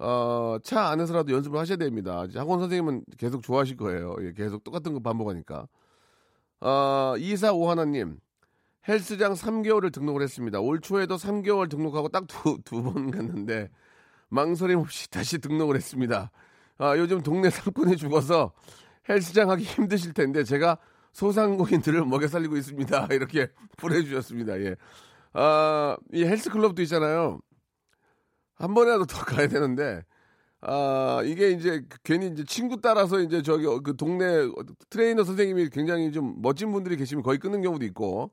어, 0.00 0.56
차 0.64 0.88
안에서라도 0.88 1.32
연습을 1.32 1.60
하셔야 1.60 1.76
됩니다. 1.76 2.26
학원 2.34 2.58
선생님은 2.58 3.04
계속 3.18 3.44
좋아하실 3.44 3.76
거예요. 3.76 4.16
예, 4.22 4.32
계속 4.32 4.64
똑같은 4.64 4.92
거 4.92 4.98
반복하니까. 4.98 5.68
어, 6.60 7.14
245 7.16 7.70
하나님, 7.70 8.18
헬스장 8.88 9.34
3개월을 9.34 9.92
등록을 9.92 10.22
했습니다. 10.22 10.58
올 10.58 10.80
초에도 10.80 11.14
3개월 11.16 11.70
등록하고 11.70 12.08
딱 12.08 12.26
두, 12.26 12.58
두 12.64 12.82
번 12.82 13.12
갔는데, 13.12 13.70
망설임 14.28 14.80
없이 14.80 15.08
다시 15.10 15.38
등록을 15.38 15.76
했습니다. 15.76 16.32
아, 16.78 16.96
요즘 16.98 17.22
동네 17.22 17.48
상권이 17.48 17.96
죽어서 17.96 18.50
헬스장 19.08 19.50
하기 19.50 19.62
힘드실 19.62 20.14
텐데, 20.14 20.42
제가 20.42 20.78
소상공인들을 21.12 22.04
먹여 22.06 22.26
살리고 22.26 22.56
있습니다. 22.56 23.06
이렇게 23.14 23.52
보내주셨습니다. 23.76 24.60
예. 24.62 24.74
아, 25.32 25.96
이 26.12 26.24
헬스클럽도 26.24 26.82
있잖아요. 26.82 27.40
한 28.54 28.74
번이라도 28.74 29.06
더 29.06 29.24
가야 29.24 29.48
되는데, 29.48 30.02
아, 30.60 31.22
이게 31.24 31.50
이제 31.50 31.82
괜히 32.04 32.28
이제 32.28 32.44
친구 32.44 32.80
따라서 32.80 33.20
이제 33.20 33.42
저기 33.42 33.64
그 33.82 33.96
동네 33.96 34.48
트레이너 34.90 35.24
선생님이 35.24 35.70
굉장히 35.70 36.12
좀 36.12 36.40
멋진 36.42 36.72
분들이 36.72 36.96
계시면 36.96 37.22
거의 37.22 37.38
끊는 37.38 37.62
경우도 37.62 37.84
있고, 37.86 38.30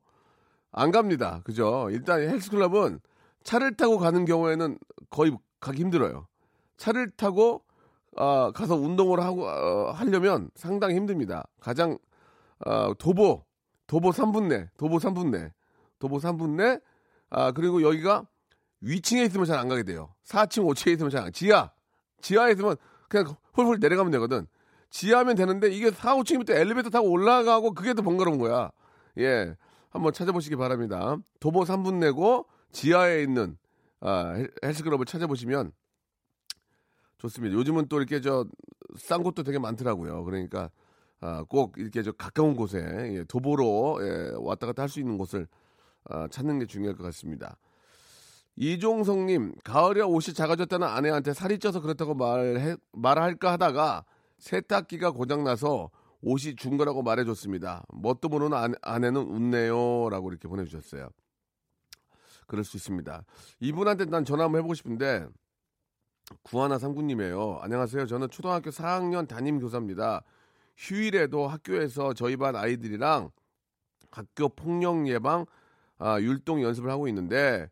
안 0.71 0.91
갑니다. 0.91 1.41
그죠? 1.45 1.87
일단 1.91 2.21
헬스클럽은 2.21 2.99
차를 3.43 3.77
타고 3.77 3.97
가는 3.97 4.25
경우에는 4.25 4.77
거의 5.09 5.37
가기 5.59 5.81
힘들어요. 5.81 6.27
차를 6.77 7.11
타고 7.11 7.63
아, 8.15 8.51
가서 8.53 8.75
운동을 8.75 9.19
하고 9.21 9.47
어, 9.47 9.91
하려면 9.91 10.49
상당히 10.55 10.95
힘듭니다. 10.95 11.47
가장 11.59 11.97
어, 12.65 12.93
도보 12.95 13.43
도보 13.85 14.09
3분 14.09 14.47
내 14.47 14.69
도보 14.77 14.97
3분 14.97 15.29
내 15.29 15.53
도보 15.99 16.17
3분 16.17 16.51
내 16.55 16.79
아, 17.29 17.51
그리고 17.51 17.81
여기가 17.81 18.25
위층에 18.81 19.23
있으면 19.23 19.45
잘 19.45 19.57
안 19.59 19.67
가게 19.67 19.83
돼요. 19.83 20.13
4층, 20.25 20.63
5층에 20.65 20.93
있으면 20.93 21.09
잘 21.09 21.23
안, 21.23 21.31
지하. 21.33 21.71
지하에 22.21 22.51
있으면 22.53 22.75
그냥 23.09 23.35
홀홀 23.55 23.79
내려가면 23.79 24.11
되거든. 24.13 24.47
지하면 24.89 25.35
되는데 25.35 25.69
이게 25.69 25.91
4, 25.91 26.15
5층부터 26.15 26.51
엘리베이터 26.51 26.89
타고 26.89 27.09
올라가고 27.09 27.73
그게 27.73 27.93
더 27.93 28.01
번거로운 28.01 28.37
거야. 28.37 28.71
예. 29.17 29.55
한번 29.89 30.13
찾아보시기 30.13 30.55
바랍니다. 30.55 31.17
도보 31.39 31.63
3분 31.63 31.95
내고 31.95 32.45
지하에 32.71 33.23
있는 33.23 33.57
아, 33.99 34.33
헬- 34.35 34.51
헬스클럽을 34.63 35.05
찾아보시면 35.05 35.71
좋습니다. 37.17 37.55
요즘은 37.55 37.87
또 37.87 37.97
이렇게 37.97 38.21
저 38.21 38.45
싼 38.97 39.21
곳도 39.21 39.43
되게 39.43 39.59
많더라고요. 39.59 40.23
그러니까 40.23 40.71
아, 41.19 41.43
꼭 41.43 41.73
이렇게 41.77 42.01
저 42.03 42.11
가까운 42.13 42.55
곳에 42.55 42.79
예, 42.79 43.23
도보로 43.25 43.99
예, 44.01 44.31
왔다 44.37 44.65
갔다 44.65 44.83
할 44.83 44.89
수 44.89 44.99
있는 45.01 45.17
곳을 45.17 45.41
아, 45.43 45.66
찾는 46.31 46.59
게 46.59 46.65
중요할 46.65 46.95
것 46.95 47.03
같습니다. 47.03 47.57
이종성님, 48.55 49.53
가을에 49.63 50.01
옷이 50.01 50.33
작아졌다는 50.33 50.87
아내한테 50.87 51.33
살이 51.33 51.59
쪄서 51.59 51.79
그렇다고 51.79 52.15
말해, 52.15 52.75
말할까 52.91 53.51
하다가 53.53 54.03
세탁기가 54.39 55.11
고장나서 55.11 55.91
옷이 56.21 56.55
준 56.55 56.77
거라고 56.77 57.03
말해줬습니다. 57.03 57.85
뭣도 57.89 58.29
모르는 58.29 58.57
아, 58.57 58.67
아내는 58.81 59.21
웃네요 59.21 60.09
라고 60.09 60.29
이렇게 60.31 60.47
보내주셨어요. 60.47 61.09
그럴 62.47 62.63
수 62.63 62.77
있습니다. 62.77 63.23
이분한테 63.59 64.05
난 64.05 64.25
전화 64.25 64.45
한번 64.45 64.59
해보고 64.59 64.73
싶은데 64.73 65.27
구하나 66.41 66.79
상구님이에요. 66.79 67.59
안녕하세요. 67.61 68.07
저는 68.07 68.29
초등학교 68.29 68.69
4학년 68.69 69.27
담임 69.27 69.59
교사입니다. 69.59 70.23
휴일에도 70.75 71.47
학교에서 71.47 72.13
저희 72.13 72.37
반 72.37 72.55
아이들이랑 72.55 73.29
학교 74.11 74.49
폭력 74.49 75.07
예방 75.07 75.45
아, 75.99 76.19
율동 76.19 76.61
연습을 76.63 76.89
하고 76.91 77.07
있는데 77.07 77.69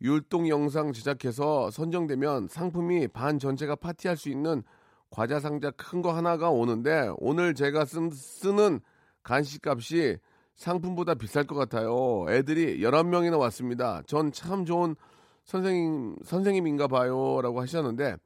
율동 0.00 0.48
영상 0.48 0.92
제작해서 0.92 1.70
선정되면 1.70 2.48
상품이 2.48 3.08
반 3.08 3.38
전체가 3.38 3.76
파티할 3.76 4.16
수 4.16 4.28
있는 4.28 4.62
과자 5.10 5.40
상자 5.40 5.70
큰 5.70 6.02
거 6.02 6.12
하나가 6.12 6.50
오는데 6.50 7.10
오늘 7.18 7.54
제가 7.54 7.84
쓴, 7.84 8.10
쓰는 8.10 8.80
간식값이 9.22 10.18
상품보다 10.54 11.14
비쌀 11.14 11.44
것 11.44 11.54
같아요. 11.54 12.26
애들이 12.28 12.80
11명이나 12.80 13.38
왔습니다. 13.40 14.02
전 14.06 14.30
참 14.32 14.64
좋은 14.64 14.96
선생님, 15.44 16.16
선생님인가 16.24 16.88
봐요. 16.88 17.40
라고 17.42 17.60
하셨는데 17.60 18.16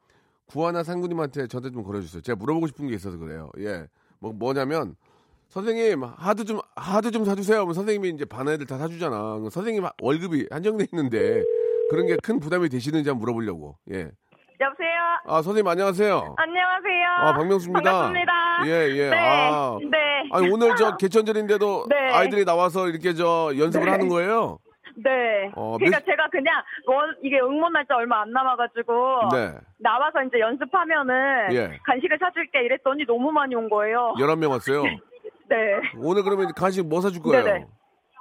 구하나 0.47 0.83
상구님한테 0.83 1.47
전화 1.49 1.71
좀 1.71 1.83
걸어주세요. 1.83 2.23
제가 2.23 2.37
물어보고 2.37 2.67
싶은 2.69 2.89
게 2.89 2.95
있어서 2.95 3.19
그래요. 3.19 3.51
예. 3.59 3.87
뭐, 4.19 4.33
뭐냐면 4.33 4.97
선생님 5.51 6.05
하드 6.05 6.45
좀 6.45 6.61
하드 6.77 7.11
좀 7.11 7.25
사주세요. 7.25 7.59
그럼 7.63 7.73
선생님이 7.73 8.11
이제 8.15 8.25
반 8.25 8.49
애들 8.49 8.67
다 8.67 8.79
사주잖아. 8.79 9.41
선생님 9.51 9.85
월급이 10.01 10.47
한정돼 10.51 10.87
있는데 10.93 11.43
그런 11.91 12.07
게 12.07 12.17
큰 12.23 12.39
부담이 12.39 12.69
되시는지 12.69 13.09
한번 13.09 13.21
물어보려고. 13.23 13.77
예. 13.93 14.09
여보세요. 14.61 15.01
아 15.27 15.43
선생님 15.43 15.67
안녕하세요. 15.67 16.35
안녕하세요. 16.37 17.09
아 17.19 17.33
박명수입니다. 17.35 17.91
반갑습니다. 17.91 18.33
예 18.67 18.71
예. 18.97 19.11
네. 19.11 19.17
아 19.19 19.77
네. 19.91 19.99
아니 20.33 20.51
오늘 20.51 20.77
저 20.77 20.97
개천절인데도 20.97 21.87
네. 21.89 21.97
아이들이 22.13 22.45
나와서 22.45 22.89
이렇게 22.89 23.13
저 23.15 23.51
연습을 23.59 23.87
네. 23.87 23.91
하는 23.91 24.09
거예요. 24.09 24.59
네. 25.03 25.51
어, 25.57 25.79
그러니까 25.79 25.99
몇- 25.99 26.05
제가 26.07 26.29
그냥 26.31 26.55
원 26.87 27.17
이게 27.25 27.41
응모 27.41 27.71
날짜 27.71 27.97
얼마 27.97 28.21
안 28.23 28.31
남아가지고 28.33 28.93
네. 29.33 29.55
나와서 29.79 30.23
이제 30.29 30.39
연습하면은 30.39 31.15
예. 31.55 31.79
간식을 31.87 32.19
사줄게 32.21 32.63
이랬더니 32.65 33.05
너무 33.07 33.33
많이 33.33 33.55
온 33.57 33.69
거예요. 33.69 34.15
11명 34.19 34.51
왔어요. 34.51 34.83
네. 35.51 35.81
오늘 35.99 36.23
그러면 36.23 36.53
간식 36.55 36.87
뭐 36.87 37.01
사줄 37.01 37.23
거예요? 37.23 37.45
네네. 37.45 37.67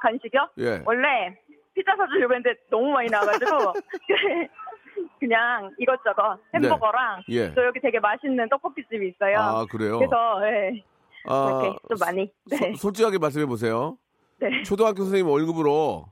간식이요? 0.02 0.50
예. 0.60 0.82
원래 0.86 1.36
피자 1.76 1.96
사주려고 1.96 2.34
했는데 2.34 2.60
너무 2.70 2.90
많이 2.92 3.10
나와가지고 3.10 3.48
그냥 5.20 5.72
이것저것 5.78 6.40
햄버거랑 6.54 7.24
예. 7.30 7.54
저 7.54 7.66
여기 7.66 7.80
되게 7.80 8.00
맛있는 8.00 8.50
떡볶이 8.50 8.84
집이 8.90 9.10
있어요. 9.10 9.38
아 9.38 9.66
그래요? 9.70 9.98
그래서 10.00 10.16
예. 10.48 10.84
아, 11.26 11.62
이렇게 11.64 11.78
좀 11.90 11.98
많이. 12.00 12.32
네. 12.50 12.74
소- 12.74 12.88
솔직하게 12.88 13.18
말씀해 13.20 13.46
보세요. 13.46 13.98
네. 14.40 14.64
초등학교 14.64 15.04
선생님 15.04 15.28
월급으로 15.28 16.06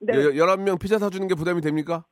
네. 0.00 0.14
여- 0.14 0.30
11명 0.46 0.78
피자 0.80 0.98
사주는 0.98 1.26
게 1.28 1.34
부담이 1.34 1.60
됩니까? 1.60 2.04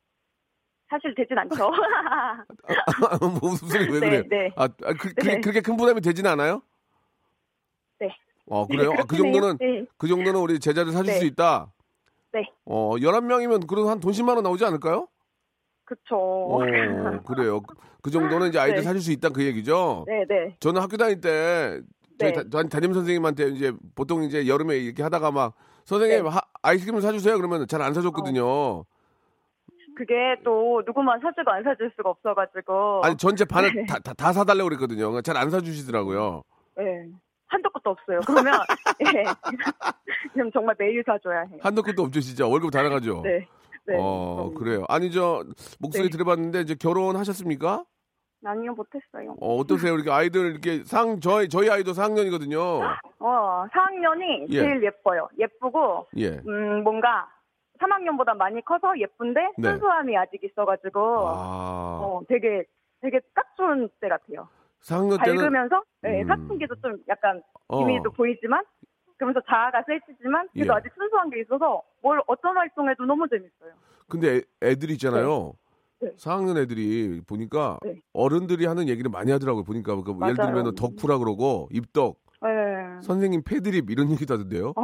사실 0.89 1.13
되진 1.15 1.37
않죠. 1.37 1.69
뭐 3.19 3.29
무슨 3.51 3.67
소리 3.67 3.91
왜 3.91 3.99
네, 3.99 4.07
그래요? 4.07 4.23
네. 4.29 4.51
아, 4.55 4.63
아, 4.63 4.93
그, 4.97 5.13
그, 5.13 5.25
네. 5.27 5.41
그렇게 5.41 5.59
큰 5.59 5.75
부담이 5.75 5.99
되지는 5.99 6.31
않아요? 6.31 6.61
네. 8.49 8.55
어, 8.55 8.65
그래요? 8.67 8.91
네, 8.93 8.97
아, 8.99 9.03
그. 9.03 9.17
정도는, 9.17 9.57
네. 9.59 9.85
그 9.97 10.07
정도는 10.07 10.39
우리 10.39 10.59
제자들 10.59 10.91
사줄 10.93 11.13
네. 11.13 11.19
수 11.19 11.25
있다? 11.25 11.71
네. 12.33 12.49
어, 12.65 12.95
11명이면 12.95 13.67
그래도 13.67 13.89
한 13.89 13.99
돈 13.99 14.11
10만 14.11 14.35
원 14.35 14.43
나오지 14.43 14.63
않을까요? 14.65 15.07
그쵸. 15.85 16.15
어, 16.17 16.59
그래요. 17.25 17.61
그- 17.61 17.75
그 18.01 18.11
정도는 18.11 18.49
이제 18.49 18.59
아이들 18.59 18.77
네. 18.77 18.81
사줄 18.83 19.01
수 19.01 19.11
있다 19.11 19.29
그 19.29 19.43
얘기죠? 19.45 20.05
네, 20.07 20.25
네. 20.27 20.55
저는 20.59 20.81
학교 20.81 20.97
다닐 20.97 21.19
때, 21.21 21.81
저희 22.19 22.33
네. 22.33 22.43
다- 22.49 22.63
담임 22.63 22.93
선생님한테 22.93 23.47
이제 23.49 23.73
보통 23.95 24.23
이제 24.23 24.47
여름에 24.47 24.77
이렇게 24.77 25.03
하다가 25.03 25.31
막, 25.31 25.53
선생님, 25.85 26.23
네. 26.23 26.29
하- 26.29 26.41
아이스크림 26.61 26.99
사주세요. 27.01 27.37
그러면 27.37 27.67
잘 27.67 27.81
안 27.81 27.93
사줬거든요. 27.93 28.83
그게 29.95 30.13
또 30.43 30.83
누구만 30.85 31.19
사주고 31.21 31.49
안 31.49 31.63
사줄 31.63 31.91
수가 31.95 32.09
없어가지고. 32.11 33.01
아니, 33.03 33.17
전체 33.17 33.45
반을 33.45 33.73
네. 33.73 33.85
다, 33.87 33.97
다, 33.99 34.13
다 34.13 34.31
사달라고 34.33 34.69
그랬거든요. 34.69 35.21
잘 35.21 35.37
안 35.37 35.49
사주시더라고요. 35.49 36.43
네. 36.77 36.83
한도 37.47 37.69
끝도 37.69 37.91
없어요. 37.91 38.19
그러면, 38.25 38.53
예. 39.15 39.23
그럼 40.33 40.51
정말 40.51 40.75
매일 40.77 41.03
사줘야 41.05 41.41
해요. 41.41 41.59
한도 41.61 41.81
끝도 41.81 42.03
없죠, 42.03 42.19
진짜. 42.19 42.45
월급 42.45 42.71
다 42.71 42.81
나가죠. 42.83 43.21
네. 43.23 43.47
네. 43.85 43.95
어. 43.97 44.51
그래요. 44.57 44.83
아니, 44.89 45.11
저, 45.11 45.43
목소리 45.79 46.05
네. 46.05 46.09
들어봤는데, 46.09 46.61
이제 46.61 46.75
결혼하셨습니까? 46.75 47.85
아니요, 48.45 48.73
못했어요. 48.73 49.35
어, 49.39 49.55
어떠세요? 49.55 49.95
이렇게 49.95 50.11
아이들, 50.11 50.51
이렇게 50.51 50.83
상, 50.83 51.19
저희, 51.19 51.49
저희 51.49 51.69
아이도 51.69 51.91
4학년이거든요. 51.91 52.81
어, 53.19 53.65
4학년이 53.71 54.49
예. 54.49 54.59
제일 54.59 54.83
예뻐요. 54.83 55.27
예쁘고, 55.39 56.07
예. 56.17 56.41
음, 56.47 56.83
뭔가 56.83 57.27
3학년보다 57.79 58.35
많이 58.35 58.63
커서 58.63 58.97
예쁜데 58.99 59.39
네. 59.57 59.69
순수함이 59.69 60.17
아직 60.17 60.43
있어가지고, 60.43 60.99
아, 60.99 61.99
어, 62.03 62.21
되게, 62.27 62.63
되게 63.01 63.19
딱 63.33 63.45
좋은 63.55 63.89
때 64.01 64.09
같아요. 64.09 64.47
4학년 64.87 65.23
때는, 65.23 65.37
밝으면서, 65.41 65.83
네, 66.01 66.21
음. 66.21 66.27
사춘기도 66.27 66.75
좀 66.75 66.97
약간 67.09 67.41
어, 67.67 67.79
비밀도 67.79 68.11
보이지만, 68.11 68.63
그러면서 69.17 69.41
자아가 69.49 69.83
세지지만, 69.85 70.47
그래도 70.53 70.73
예. 70.73 70.77
아직 70.77 70.91
순수한 70.95 71.29
게 71.29 71.41
있어서, 71.41 71.81
뭘 72.01 72.21
어떤 72.27 72.55
활동해도 72.55 73.05
너무 73.05 73.27
재밌어요. 73.27 73.73
근데 74.07 74.41
애, 74.61 74.75
들이 74.75 74.93
있잖아요. 74.93 75.53
네. 75.99 76.11
4학년 76.15 76.57
애들이 76.57 77.21
보니까 77.27 77.79
네. 77.83 77.95
어른들이 78.13 78.65
하는 78.65 78.87
얘기를 78.87 79.09
많이 79.11 79.31
하더라고요. 79.31 79.63
보니까 79.63 79.95
그 79.95 80.13
예를. 80.21 80.35
들면 80.35 80.75
덕후라 80.75 81.17
그러고 81.17 81.67
입덕, 81.71 82.17
네. 82.43 83.01
선생님 83.01 83.41
패드립 83.43 83.89
이런 83.89 84.11
얘기도 84.11 84.35
하던데요. 84.35 84.73
아, 84.75 84.81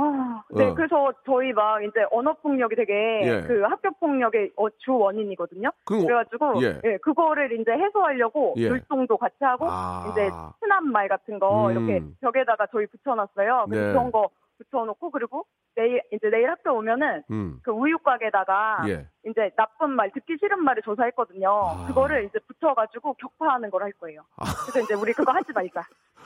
네, 0.55 0.69
어. 0.69 0.73
그래서 0.75 1.11
저희 1.25 1.51
막 1.53 1.83
이제 1.83 2.05
언어 2.11 2.33
폭력이 2.33 2.75
되게 2.75 3.21
예. 3.23 3.41
그 3.47 3.61
학교 3.63 3.89
폭력의 3.99 4.51
어, 4.55 4.69
주 4.77 4.93
원인이거든요. 4.95 5.71
그럼 5.85 6.01
어- 6.01 6.05
그래가지고, 6.05 6.63
예. 6.63 6.81
예. 6.83 6.97
그거를 6.97 7.59
이제 7.59 7.71
해소하려고 7.71 8.53
예. 8.57 8.63
율동도 8.63 9.17
같이 9.17 9.35
하고, 9.41 9.65
아. 9.69 10.07
이제 10.11 10.29
흔한 10.61 10.91
말 10.91 11.07
같은 11.07 11.39
거 11.39 11.67
음. 11.67 11.71
이렇게 11.71 12.05
벽에다가 12.21 12.67
저희 12.71 12.85
붙여놨어요. 12.87 13.65
그래서 13.69 13.85
네. 13.87 13.91
그런 13.93 14.11
거 14.11 14.29
붙여놓고, 14.57 15.09
그리고 15.11 15.45
내일, 15.75 16.01
이제 16.11 16.29
내일 16.29 16.49
학교 16.49 16.71
오면은 16.77 17.23
음, 17.31 17.59
그 17.63 17.71
우유곽에다가 17.71 18.83
예. 18.89 19.07
이제 19.27 19.49
나쁜 19.57 19.91
말, 19.91 20.11
듣기 20.11 20.37
싫은 20.39 20.63
말을 20.63 20.81
조사했거든요. 20.83 21.49
아. 21.49 21.85
그거를 21.87 22.25
이제 22.25 22.39
붙여가지고 22.47 23.15
격파하는 23.15 23.69
걸 23.71 23.81
할 23.83 23.91
거예요. 23.93 24.21
그래서 24.67 24.79
이제 24.81 24.93
우리 24.93 25.11
그거 25.13 25.31
하지 25.31 25.51
말자. 25.53 25.81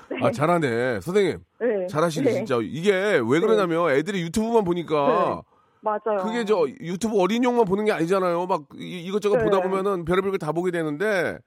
네. 0.10 0.18
아, 0.24 0.32
잘하네. 0.32 1.00
선생님. 1.02 1.40
네. 1.60 1.88
잘하시네, 1.88 2.26
네. 2.26 2.34
진짜. 2.34 2.60
이게 2.62 2.92
왜 3.26 3.40
그러냐면 3.40 3.90
애들이 3.92 4.22
유튜브만 4.22 4.64
보니까 4.64 5.42
맞아요. 5.82 6.18
그게 6.22 6.44
저 6.44 6.66
유튜브 6.82 7.20
어린이용만 7.22 7.66
보는 7.66 7.86
게 7.86 7.92
아니잖아요. 7.94 8.46
막 8.48 8.64
이- 8.76 9.06
이것저것 9.06 9.38
네. 9.38 9.44
보다 9.46 9.62
보면은 9.62 10.04
별의별 10.06 10.32
걸 10.32 10.38
다 10.40 10.52
보게 10.52 10.72
되는데 10.72 11.38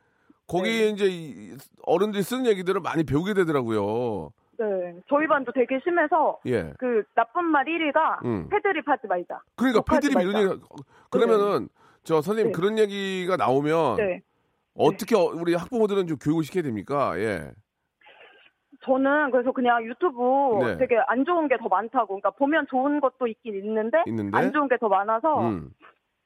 거기에 0.49 0.87
네. 0.87 0.89
이제 0.89 1.07
이- 1.07 1.57
어른들이 1.83 2.23
쓰는 2.23 2.47
얘기들을 2.47 2.81
많이 2.81 3.05
배우게 3.05 3.35
되더라고요. 3.35 4.31
네. 4.61 4.95
저희 5.09 5.27
반도 5.27 5.53
되게 5.53 5.81
심해서 5.83 6.39
예. 6.47 6.73
그 6.79 7.03
나쁜 7.15 7.47
말 7.47 7.65
1위가 7.65 8.25
음. 8.27 8.49
패드립 8.51 8.87
하지 8.87 9.07
말자. 9.07 9.41
그러니까 9.57 9.83
패드립 9.83 10.21
이런. 10.21 10.51
얘기 10.53 10.63
그러면은 11.11 11.69
저 12.03 12.21
선생님 12.21 12.53
네. 12.53 12.57
그런 12.57 12.79
얘기가 12.79 13.37
나오면 13.37 13.97
네. 13.97 14.21
어떻게 14.75 15.17
어- 15.17 15.33
우리 15.35 15.55
학부모들은 15.55 16.07
좀 16.07 16.19
교육을 16.19 16.45
시켜야 16.45 16.63
됩니까? 16.63 17.19
예. 17.19 17.51
저는 18.85 19.31
그래서 19.31 19.53
그냥 19.53 19.85
유튜브 19.85 20.23
네. 20.65 20.77
되게 20.79 20.99
안 21.07 21.25
좋은 21.25 21.49
게 21.49 21.57
더 21.59 21.69
많다고. 21.69 22.07
그러니까 22.21 22.31
보면 22.31 22.67
좋은 22.71 23.01
것도 23.01 23.27
있긴 23.27 23.55
있는데, 23.57 24.03
있는데? 24.07 24.37
안 24.37 24.53
좋은 24.53 24.69
게 24.69 24.77
더 24.79 24.89
많아서 24.89 25.41
음. 25.49 25.71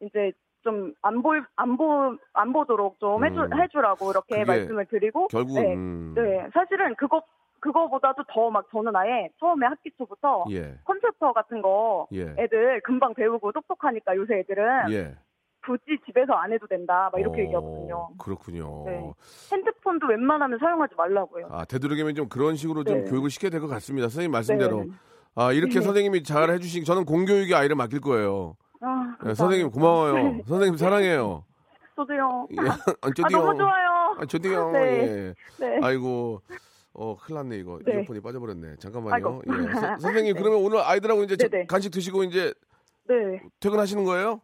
이제 0.00 0.32
좀 0.62 0.94
안 1.02 1.20
볼, 1.22 1.44
안 1.56 1.76
보, 1.76 2.16
안 2.32 2.52
보도록 2.52 2.98
좀 3.00 3.24
해주, 3.24 3.38
음. 3.40 3.60
해주라고 3.60 4.10
이렇게 4.10 4.44
말씀을 4.44 4.86
드리고. 4.86 5.28
결국은 5.28 5.62
네. 5.62 5.74
음. 5.74 6.14
네. 6.16 6.48
사실은 6.54 6.94
그거, 6.94 7.22
그거보다도 7.64 8.24
더 8.28 8.50
막 8.50 8.66
저는 8.70 8.94
아예 8.94 9.30
처음에 9.40 9.66
학기 9.66 9.90
초부터 9.96 10.44
예. 10.50 10.74
컴퓨터 10.84 11.32
같은 11.32 11.62
거 11.62 12.06
예. 12.12 12.34
애들 12.38 12.82
금방 12.82 13.14
배우고 13.14 13.52
똑똑하니까 13.52 14.14
요새 14.16 14.40
애들은 14.40 14.92
예. 14.92 15.16
굳이 15.64 15.98
집에서 16.04 16.34
안 16.34 16.52
해도 16.52 16.66
된다. 16.66 17.08
막 17.10 17.18
이렇게 17.18 17.40
어, 17.40 17.44
얘기하거든요. 17.44 18.08
그렇군요. 18.18 18.84
네. 18.84 19.10
핸드폰도 19.50 20.06
웬만하면 20.08 20.58
사용하지 20.58 20.94
말라고요. 20.94 21.48
아, 21.50 21.64
되도록이면 21.64 22.14
좀 22.14 22.28
그런 22.28 22.54
식으로 22.54 22.84
좀 22.84 23.04
네. 23.04 23.10
교육을 23.10 23.30
시켜야 23.30 23.50
될 23.50 23.62
것 23.62 23.68
같습니다. 23.68 24.08
선생님 24.08 24.30
말씀대로. 24.30 24.84
네. 24.84 24.90
아, 25.34 25.52
이렇게 25.52 25.76
네. 25.76 25.80
선생님이 25.80 26.22
잘 26.22 26.50
해주신, 26.50 26.84
저는 26.84 27.06
공교육에 27.06 27.54
아이를 27.54 27.76
맡길 27.76 28.02
거예요. 28.02 28.56
아, 28.82 29.16
네, 29.24 29.32
선생님 29.32 29.70
고마워요. 29.70 30.12
네. 30.12 30.42
선생님 30.46 30.76
사랑해요. 30.76 31.44
저도요. 31.96 32.48
예. 32.50 32.56
아, 32.68 32.76
아, 33.00 33.10
저도요. 33.16 33.40
너무 33.42 33.56
좋아요. 33.58 34.16
아, 34.20 34.26
저도요. 34.26 34.70
네. 34.72 34.80
예. 34.80 35.34
네. 35.58 35.80
아이고. 35.82 36.42
어, 36.94 37.16
큰일 37.16 37.36
났네, 37.38 37.56
이거. 37.58 37.78
네. 37.84 37.98
이어폰이 37.98 38.20
빠져버렸네. 38.20 38.76
잠깐만요. 38.78 39.42
예. 39.46 39.72
서- 39.72 39.98
선생님, 39.98 40.34
네. 40.34 40.40
그러면 40.40 40.60
오늘 40.64 40.78
아이들하고 40.80 41.24
이제 41.24 41.36
저- 41.36 41.48
네네. 41.48 41.66
간식 41.66 41.90
드시고 41.90 42.24
이제 42.24 42.54
네. 43.08 43.14
퇴근하시는 43.60 44.04
거예요? 44.04 44.40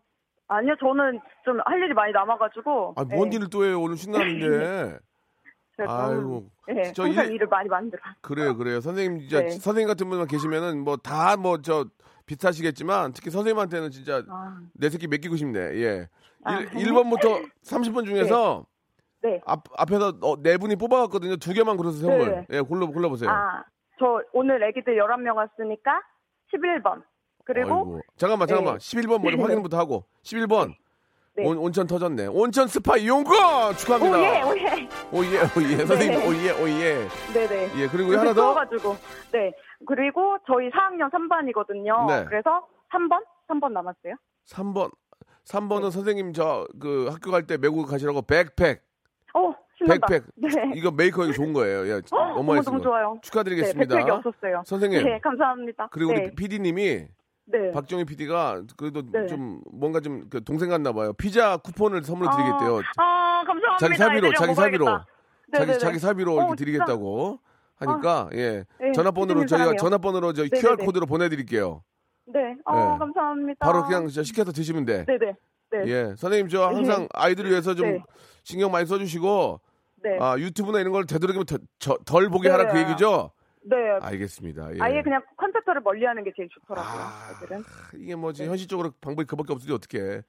아니요, 0.49 0.75
저는 0.81 1.21
좀 1.45 1.61
할 1.65 1.79
일이 1.81 1.95
많이 1.95 2.13
남아가지고. 2.13 2.95
아, 2.97 3.05
뭔 3.05 3.31
네. 3.31 3.37
일을 3.37 3.49
또 3.51 3.65
해요? 3.65 3.81
오늘 3.81 3.97
신나는데. 3.97 4.99
아이고. 5.79 6.51
네, 6.69 6.93
저 6.93 7.05
항상 7.05 7.27
일- 7.27 7.33
일을 7.35 7.47
많이 7.47 7.69
만들어. 7.69 8.03
그래요, 8.21 8.57
그래요. 8.57 8.81
선생님, 8.81 9.21
진짜 9.21 9.41
네. 9.43 9.51
선생님 9.51 9.87
같은 9.89 10.09
분만 10.11 10.27
계시면은 10.27 10.83
뭐 10.85 10.97
다 10.97 11.37
뭐 11.37 11.63
저 11.63 11.87
비슷하시겠지만 12.27 13.13
특히 13.13 13.31
선생님한테는 13.31 13.91
진짜 13.91 14.23
아, 14.29 14.61
내 14.75 14.91
새끼 14.91 15.07
맡기고 15.07 15.37
싶네. 15.37 15.59
예. 15.81 16.09
아, 16.45 16.59
1, 16.61 16.93
번부터 16.93 17.41
30번 17.65 18.05
중에서 18.05 18.67
네. 19.23 19.41
앞, 19.47 19.63
앞에서 19.77 20.15
어, 20.23 20.43
네 20.43 20.57
분이 20.57 20.77
뽑아왔거든요. 20.77 21.37
두 21.37 21.53
개만 21.53 21.77
고르세요, 21.77 22.09
선물. 22.11 22.31
네. 22.31 22.47
예, 22.57 22.61
골라, 22.61 22.87
골라보세요. 22.87 23.31
아, 23.31 23.65
저 23.99 24.21
오늘 24.33 24.63
애기들 24.63 24.97
11명 24.97 25.37
왔으니까 25.37 26.01
11번. 26.55 27.03
그리고 27.45 27.69
아이고. 27.71 28.01
잠깐만, 28.17 28.49
잠깐만. 28.49 28.79
네. 28.79 29.01
11번 29.01 29.23
먼저 29.23 29.37
네. 29.37 29.43
확인부터 29.43 29.77
하고. 29.79 30.05
11번. 30.23 30.75
네. 31.37 31.47
온, 31.47 31.59
온천 31.59 31.87
터졌네. 31.87 32.27
온천 32.27 32.67
스파 32.67 32.97
이용권 32.97 33.75
축하합니다. 33.77 34.19
oh 34.19 34.43
yeah, 34.43 34.62
oh 34.62 34.70
yeah. 34.70 34.89
오예, 35.13 35.39
오예. 35.57 35.87
선생님, 35.87 36.19
네. 36.19 36.29
오예, 36.29 36.51
오예. 36.63 37.09
네네. 37.35 37.71
예, 37.83 37.89
그리고 37.89 38.13
하나 38.19 38.33
더. 38.35 38.53
가지고 38.55 38.97
네. 39.33 39.53
그리고 39.87 40.39
저희 40.47 40.71
4학년 40.71 41.11
3반이거든요. 41.11 42.07
네. 42.09 42.25
그래서 42.27 42.67
3번? 42.93 43.23
3번 43.49 43.73
남았어요. 43.73 44.15
3번. 44.49 44.91
3번은 45.47 45.83
네. 45.85 45.91
선생님 45.91 46.33
저 46.33 46.67
그 46.81 47.09
학교 47.11 47.31
갈 47.31 47.47
때 47.47 47.57
메고 47.57 47.85
가시라고 47.85 48.23
백팩. 48.23 48.83
어, 49.35 49.55
신난다. 49.79 50.07
백팩. 50.07 50.25
네. 50.37 50.49
이거 50.75 50.91
메이커 50.91 51.25
이거 51.25 51.33
좋은 51.35 51.53
거예요. 51.53 51.87
예. 51.89 52.01
어, 52.13 52.35
너무. 52.35 52.81
좋아요. 52.83 53.19
축하드리겠습니다. 53.23 53.95
네, 53.95 54.01
백팩이 54.01 54.11
없었어요. 54.11 54.63
선생님. 54.67 55.05
네, 55.05 55.19
감사합니다. 55.21 55.89
그리고 55.93 56.13
네. 56.13 56.25
우리 56.25 56.35
PD님이 56.35 57.07
네. 57.47 57.73
박정희 57.73 58.05
PD가 58.05 58.63
그래도 58.77 59.03
네. 59.11 59.27
좀 59.27 59.61
뭔가 59.73 60.01
좀 60.01 60.29
그 60.31 60.43
동생 60.45 60.69
같나 60.69 60.93
봐요. 60.93 61.13
피자 61.15 61.57
쿠폰을 61.57 62.03
선물로 62.05 62.31
드리겠대요. 62.31 62.77
아, 62.97 63.03
아, 63.03 63.45
감사합니다. 63.45 63.77
자기 63.79 63.97
사비로, 63.97 64.33
자기 64.35 64.55
사비로. 64.55 64.87
자기. 65.57 65.79
자기 65.79 65.99
사비로 65.99 66.33
어, 66.33 66.35
이렇게 66.37 66.49
진짜. 66.51 66.65
드리겠다고 66.65 67.41
하니까 67.77 68.29
예. 68.35 68.65
네, 68.79 68.93
전화번호로 68.93 69.47
저희가 69.47 69.57
사랑해요. 69.65 69.77
전화번호로 69.79 70.33
저 70.35 70.43
네네네. 70.43 70.61
QR 70.61 70.77
코드로 70.85 71.07
보내 71.07 71.29
드릴게요. 71.29 71.83
네. 72.27 72.55
어, 72.67 72.75
네. 72.93 72.99
감사합니다. 72.99 73.67
바로 73.67 73.83
그냥 73.85 74.07
저 74.09 74.23
시켜서 74.23 74.53
드시면 74.53 74.85
돼. 74.85 75.05
네네. 75.07 75.33
네. 75.73 75.85
예. 75.87 76.15
선생님 76.17 76.49
저 76.49 76.67
항상 76.69 77.09
아이들을 77.15 77.51
위해서 77.51 77.75
좀 77.75 77.87
네. 77.89 78.03
신경 78.43 78.71
많이 78.71 78.87
써 78.87 78.99
주시고 78.99 79.61
네. 80.03 80.17
아, 80.21 80.37
유튜브나 80.39 80.81
이런 80.81 80.93
걸 80.93 81.07
되도록이면 81.07 81.47
더- 81.47 81.59
저- 81.79 81.99
덜 82.07 82.29
보게 82.31 82.49
네. 82.49 82.53
하라 82.55 82.73
그 82.73 82.79
얘기죠? 82.81 83.31
네. 83.63 83.77
알겠습니다. 84.01 84.75
예. 84.75 84.79
아예 84.81 85.03
그냥 85.03 85.23
컴퓨터를 85.37 85.83
멀리하는 85.83 86.25
게 86.25 86.33
제일 86.35 86.49
좋더라고요. 86.49 86.91
아, 87.03 87.31
애들은. 87.43 87.63
이게 88.03 88.15
뭐 88.15 88.33
지금 88.33 88.47
네. 88.47 88.51
현실적으로 88.51 88.93
방법이 89.01 89.27
그밖에 89.27 89.53
없으니 89.53 89.73
어떻게? 89.75 90.23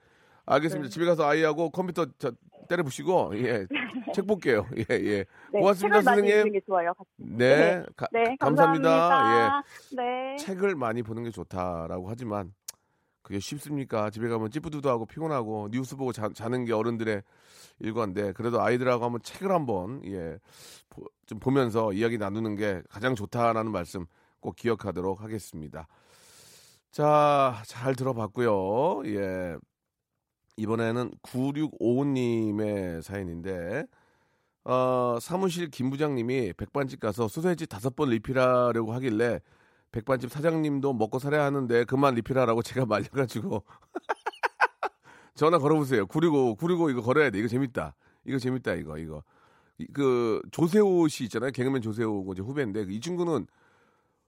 알겠습니다. 0.45 0.89
네. 0.89 0.93
집에 0.93 1.05
가서 1.05 1.25
아이하고 1.25 1.69
컴퓨터 1.69 2.05
저, 2.17 2.31
때려 2.67 2.83
부시고 2.83 3.31
예. 3.35 3.65
책 4.13 4.27
볼게요. 4.27 4.65
예, 4.75 4.83
예. 4.89 5.25
네, 5.53 5.59
고맙습니다, 5.59 6.01
선생님. 6.01 6.51
같이. 6.51 7.05
네. 7.17 7.83
가- 7.95 8.07
네, 8.11 8.35
감사합니다. 8.39 8.89
감사합니다. 8.89 9.63
네. 9.95 10.33
예. 10.33 10.37
책을 10.37 10.75
많이 10.75 11.01
보는 11.03 11.23
게 11.23 11.29
좋다라고 11.31 12.09
하지만 12.09 12.51
그게 13.21 13.39
쉽습니까? 13.39 14.09
집에 14.09 14.27
가면 14.27 14.51
찌뿌두두하고 14.51 15.05
피곤하고 15.05 15.69
뉴스 15.71 15.95
보고 15.95 16.11
자, 16.11 16.29
자는 16.33 16.65
게 16.65 16.73
어른들의 16.73 17.21
일과인데 17.79 18.33
그래도 18.33 18.61
아이들하고 18.61 19.05
한번 19.05 19.21
책을 19.21 19.51
한번 19.51 20.01
예. 20.05 20.37
보- 20.89 21.07
좀 21.25 21.39
보면서 21.39 21.93
이야기 21.93 22.17
나누는 22.17 22.55
게 22.55 22.81
가장 22.89 23.15
좋다라는 23.15 23.71
말씀 23.71 24.05
꼭 24.39 24.55
기억하도록 24.55 25.21
하겠습니다. 25.21 25.87
자, 26.91 27.61
잘 27.65 27.95
들어봤고요. 27.95 29.03
예. 29.05 29.57
이번에는 30.57 31.11
9655님의 31.23 33.01
사연인데, 33.01 33.85
어, 34.65 35.17
사무실 35.21 35.69
김 35.69 35.89
부장님이 35.89 36.53
백반집 36.53 36.99
가서 36.99 37.27
소세지 37.27 37.65
다섯 37.65 37.95
번 37.95 38.09
리필하려고 38.09 38.93
하길래, 38.93 39.39
백반집 39.91 40.31
사장님도 40.31 40.93
먹고 40.93 41.19
살아야 41.19 41.45
하는데, 41.45 41.83
그만 41.85 42.15
리필하라고 42.15 42.61
제가 42.61 42.85
말려가지고, 42.85 43.63
전화 45.35 45.57
걸어보세요. 45.57 46.05
965, 46.07 46.55
965 46.55 46.89
이거 46.91 47.01
걸어야 47.01 47.29
돼. 47.29 47.39
이거 47.39 47.47
재밌다. 47.47 47.95
이거 48.25 48.37
재밌다, 48.37 48.73
이거, 48.75 48.97
이거. 48.97 49.23
이- 49.77 49.87
그, 49.93 50.41
조세호 50.51 51.07
씨 51.07 51.25
있잖아요. 51.25 51.51
개그맨 51.51 51.81
조세호고 51.81 52.33
이제 52.33 52.41
후배인데, 52.41 52.85
이 52.89 52.99
친구는 52.99 53.47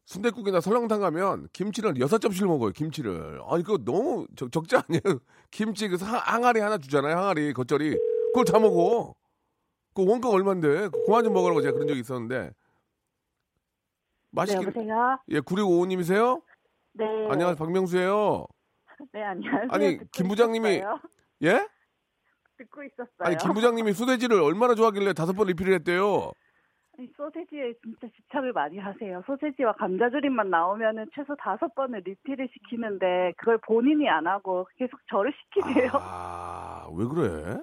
순대국이나 0.05 0.59
설렁탕 0.59 0.99
가면 0.99 1.47
김치를 1.53 1.97
여섯 1.99 2.19
접시를 2.19 2.47
먹어요. 2.49 2.71
김치를. 2.71 3.39
아 3.47 3.57
이거 3.57 3.77
너무 3.77 4.27
적, 4.35 4.51
적자 4.51 4.83
아니에요? 4.87 5.01
김치 5.49 5.87
그 5.87 5.95
하- 6.03 6.17
항아리 6.17 6.59
하나 6.59 6.77
주잖아요. 6.77 7.15
항아리 7.15 7.53
겉절이 7.53 7.97
그걸 8.33 8.43
다 8.43 8.59
먹어. 8.59 9.15
그 9.93 10.05
원가 10.05 10.27
얼마인데? 10.27 10.89
그 10.89 11.05
그만 11.05 11.23
좀 11.23 11.31
먹으라고 11.33 11.61
제가 11.61 11.71
그런 11.73 11.87
적이 11.87 12.01
있었는데 12.01 12.37
네, 12.37 12.51
맛있게 14.33 14.65
여보세요? 14.65 15.19
예 15.29 15.39
9655님이세요? 15.39 16.41
네. 16.93 17.05
안녕하세요 17.29 17.55
박명수예요. 17.55 18.45
네, 19.11 19.23
안녕하세요. 19.23 19.67
아니, 19.71 19.97
김 20.11 20.27
부장님이- 20.27 20.77
있었어요. 20.77 20.99
예? 21.43 21.67
듣고 22.57 22.83
있었어요. 22.83 23.09
아니 23.19 23.37
김 23.37 23.53
부장님이 23.53 23.93
소세지를 23.93 24.39
얼마나 24.41 24.75
좋아하길래 24.75 25.13
다섯 25.13 25.33
번 25.33 25.47
리필을 25.47 25.73
했대요. 25.73 26.31
아니, 26.97 27.09
소세지에 27.17 27.73
진짜 27.83 28.07
집착을 28.15 28.53
많이 28.53 28.77
하세요. 28.77 29.23
소세지와 29.25 29.73
감자조림만 29.73 30.49
나오면은 30.51 31.07
최소 31.15 31.35
다섯 31.35 31.73
번을 31.73 32.03
리필을 32.05 32.47
시키는데 32.53 33.33
그걸 33.37 33.57
본인이 33.65 34.07
안 34.07 34.27
하고 34.27 34.67
계속 34.77 34.99
저를 35.09 35.33
시키세요. 35.33 35.89
아 35.95 36.87
왜 36.93 37.05
그래? 37.07 37.57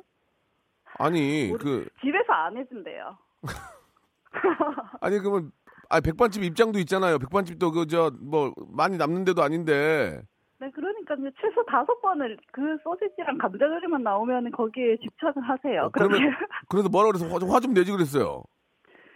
아니 0.99 1.53
그 1.61 1.89
집에서 2.01 2.33
안 2.33 2.57
해준대요. 2.57 3.17
아니 5.01 5.19
그러면 5.21 5.53
아 5.90 6.00
백반집 6.00 6.42
입장도 6.44 6.79
있잖아요. 6.81 7.18
백반집도 7.18 7.72
그 7.72 7.87
저 7.87 8.11
뭐 8.20 8.53
많이 8.68 8.96
남는 8.96 9.24
데도 9.24 9.42
아닌데 9.42 10.22
네, 10.61 10.70
그러니까 10.74 11.16
최소 11.40 11.64
다섯 11.64 12.00
번을 12.03 12.37
그 12.53 12.61
소세지랑 12.85 13.38
감자조림만 13.38 14.03
나오면은 14.03 14.50
거기에 14.53 14.96
집착을 14.98 15.35
하세요. 15.48 15.85
어, 15.85 15.90
그러면 15.92 16.20
그래서 16.68 16.88
뭐라 16.88 17.11
그래서 17.11 17.26
화 17.29 17.61
좀 17.61 17.72
내지 17.74 17.90
그랬어요. 17.90 18.42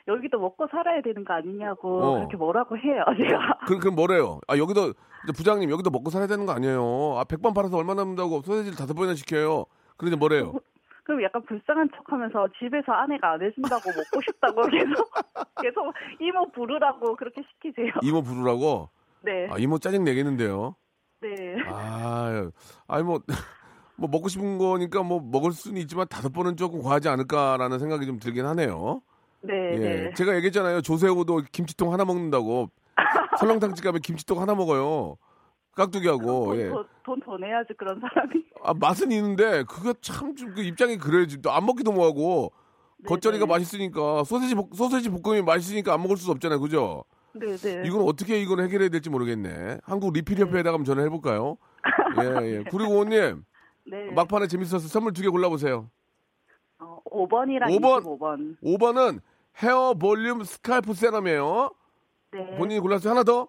여기도 0.09 0.39
먹고 0.39 0.67
살아야 0.71 1.01
되는 1.01 1.25
거 1.25 1.33
아니냐고 1.35 2.03
어. 2.03 2.15
그렇게 2.17 2.37
뭐라고 2.37 2.77
해요, 2.77 3.05
제가. 3.17 3.59
그 3.67 3.79
그럼 3.79 3.95
뭐래요? 3.95 4.41
아 4.49 4.59
여기도 4.59 4.93
부장님 5.37 5.71
여기도 5.71 5.91
먹고 5.91 6.11
살아야 6.11 6.27
되는 6.27 6.45
거 6.45 6.53
아니에요? 6.53 7.15
아 7.19 7.25
백반 7.25 7.55
팔아서 7.55 7.77
얼마 7.77 7.95
남는다고 7.95 8.43
소세지를 8.43 8.77
다섯 8.77 8.95
번이나 8.95 9.15
시켜요. 9.15 9.65
그런데 9.97 10.17
뭐래요? 10.19 10.53
그럼 11.05 11.23
약간 11.23 11.43
불쌍한 11.45 11.91
척하면서 11.97 12.49
집에서 12.59 12.93
아내가 12.93 13.33
안 13.33 13.43
해준다고 13.43 13.91
먹고 13.91 14.21
싶다고 14.23 14.63
계속 14.69 15.11
계속 15.61 15.95
이모 16.21 16.51
부르라고 16.51 17.15
그렇게 17.17 17.43
시키세요. 17.43 17.93
이모 18.03 18.23
부르라고? 18.23 18.89
네, 19.21 19.49
아 19.51 19.57
이모 19.59 19.79
짜증 19.79 20.05
내겠는데요. 20.05 20.75
네, 21.21 21.57
아, 21.67 22.51
아니 22.89 23.05
뭐. 23.05 23.21
뭐 23.97 24.09
먹고 24.11 24.29
싶은 24.29 24.59
거니까 24.59 25.05
뭐 25.05 25.21
먹을 25.21 25.53
수는 25.53 25.81
있지만 25.83 26.09
다섯 26.09 26.33
번은 26.33 26.57
조금 26.57 26.83
과하지 26.83 27.09
않을까라는 27.09 27.79
생각이 27.79 28.07
좀 28.07 28.19
들긴 28.19 28.45
하네요. 28.47 29.03
네, 29.41 29.55
예, 29.75 29.79
네. 29.79 30.15
제가 30.15 30.35
얘기했잖아요. 30.35 30.81
조세호도 30.81 31.43
김치통 31.53 31.93
하나 31.93 32.05
먹는다고. 32.05 32.71
설렁탕집 33.39 33.85
가면 33.85 34.01
김치통 34.01 34.41
하나 34.41 34.55
먹어요. 34.57 35.17
깍두기하고. 35.77 36.57
예. 36.59 36.71
돈더 37.05 37.37
내야지 37.39 37.75
그런 37.77 38.01
사람이. 38.01 38.45
아 38.63 38.75
맛은 38.75 39.13
있는데 39.13 39.63
그거 39.65 39.93
참 40.01 40.35
좀 40.35 40.55
그 40.55 40.63
입장이 40.63 40.97
그래야지. 40.99 41.43
또 41.43 41.51
안 41.51 41.65
먹기도 41.67 41.93
뭐하고. 41.93 42.53
겉절이가 43.07 43.45
네. 43.45 43.51
맛있으니까 43.51 44.25
소세지 44.25 44.55
볶, 44.55 44.69
소세지 44.75 45.11
볶음이 45.11 45.43
맛있으니까 45.43 45.93
안 45.93 46.01
먹을 46.03 46.17
수 46.17 46.31
없잖아요. 46.31 46.59
그죠? 46.61 47.05
네, 47.35 47.55
네. 47.57 47.83
이건 47.85 48.03
어떻게 48.03 48.41
이건 48.41 48.61
해결해야 48.61 48.89
될지 48.89 49.11
모르겠네. 49.11 49.79
한국 49.85 50.13
리필 50.15 50.39
협회에다가 50.39 50.75
한번 50.75 50.85
전화해 50.85 51.11
볼까요? 51.11 51.59
예, 52.23 52.59
예. 52.59 52.65
그리고 52.71 53.01
오님 53.01 53.45
네. 53.87 54.11
막판에 54.13 54.47
재밌어서 54.47 54.89
선물 54.89 55.13
두 55.13 55.21
개 55.23 55.29
골라 55.29 55.49
보세요. 55.51 55.91
어, 56.79 56.99
5번이랑 57.11 57.65
5번. 57.79 58.03
25번. 58.03 58.57
5번은 58.63 59.21
헤어 59.63 59.93
볼륨 59.95 60.43
scalp 60.45 60.95
세럼이에요. 60.95 61.71
네. 62.33 62.57
본인이 62.57 62.81
골랐어요. 62.81 63.11
하나 63.11 63.23
더. 63.25 63.49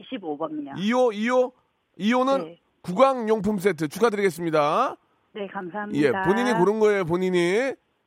25번이요. 0.00 0.74
2호, 0.76 1.12
2호, 1.14 1.52
2호는 1.98 2.44
네. 2.44 2.60
구강용품 2.82 3.58
세트 3.58 3.88
축하드리겠습니다. 3.88 4.96
네, 5.34 5.46
감사합니다. 5.52 6.06
예, 6.06 6.24
본인이 6.24 6.52
고른 6.54 6.78
거예요, 6.80 7.04
본인이. 7.04 7.38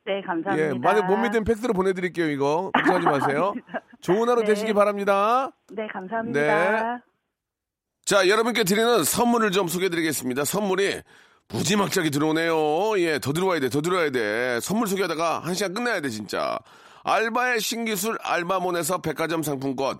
네, 0.03 0.21
감사합니다. 0.25 0.57
예, 0.57 0.73
만약 0.79 1.05
못 1.05 1.17
믿으면 1.17 1.43
팩스로 1.43 1.73
보내드릴게요, 1.73 2.29
이거. 2.29 2.71
걱정하지 2.73 3.05
마세요. 3.05 3.53
좋은 4.01 4.27
하루 4.27 4.41
네. 4.41 4.47
되시기 4.47 4.73
바랍니다. 4.73 5.51
네, 5.69 5.87
감사합니다. 5.87 6.41
네. 6.41 7.01
자, 8.03 8.27
여러분께 8.27 8.63
드리는 8.63 9.03
선물을 9.03 9.51
좀 9.51 9.67
소개해드리겠습니다. 9.67 10.43
선물이 10.43 11.01
무지막지하게 11.49 12.09
들어오네요. 12.09 12.99
예, 12.99 13.19
더 13.19 13.31
들어와야 13.33 13.59
돼, 13.59 13.69
더 13.69 13.81
들어와야 13.81 14.09
돼. 14.09 14.59
선물 14.61 14.87
소개하다가 14.87 15.39
한 15.39 15.53
시간 15.53 15.73
끝나야 15.73 16.01
돼, 16.01 16.09
진짜. 16.09 16.57
알바의 17.03 17.59
신기술 17.59 18.17
알바몬에서 18.21 18.99
백화점 18.99 19.43
상품권, 19.43 19.99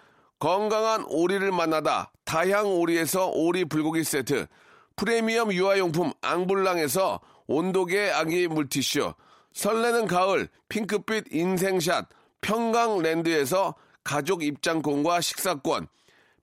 건강한 0.41 1.05
오리를 1.07 1.51
만나다 1.51 2.11
다향 2.25 2.65
오리에서 2.65 3.27
오리 3.27 3.63
불고기 3.63 4.03
세트, 4.03 4.47
프리미엄 4.95 5.53
유아용품 5.53 6.13
앙블랑에서 6.19 7.19
온도계 7.45 8.09
아기 8.09 8.47
물티슈, 8.47 9.13
설레는 9.53 10.07
가을 10.07 10.49
핑크빛 10.67 11.25
인생샷 11.31 12.07
평강랜드에서 12.41 13.75
가족 14.03 14.41
입장권과 14.41 15.21
식사권, 15.21 15.87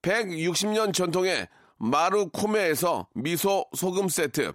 160년 0.03 0.95
전통의 0.95 1.49
마루코메에서 1.79 3.09
미소 3.15 3.67
소금 3.75 4.09
세트, 4.09 4.53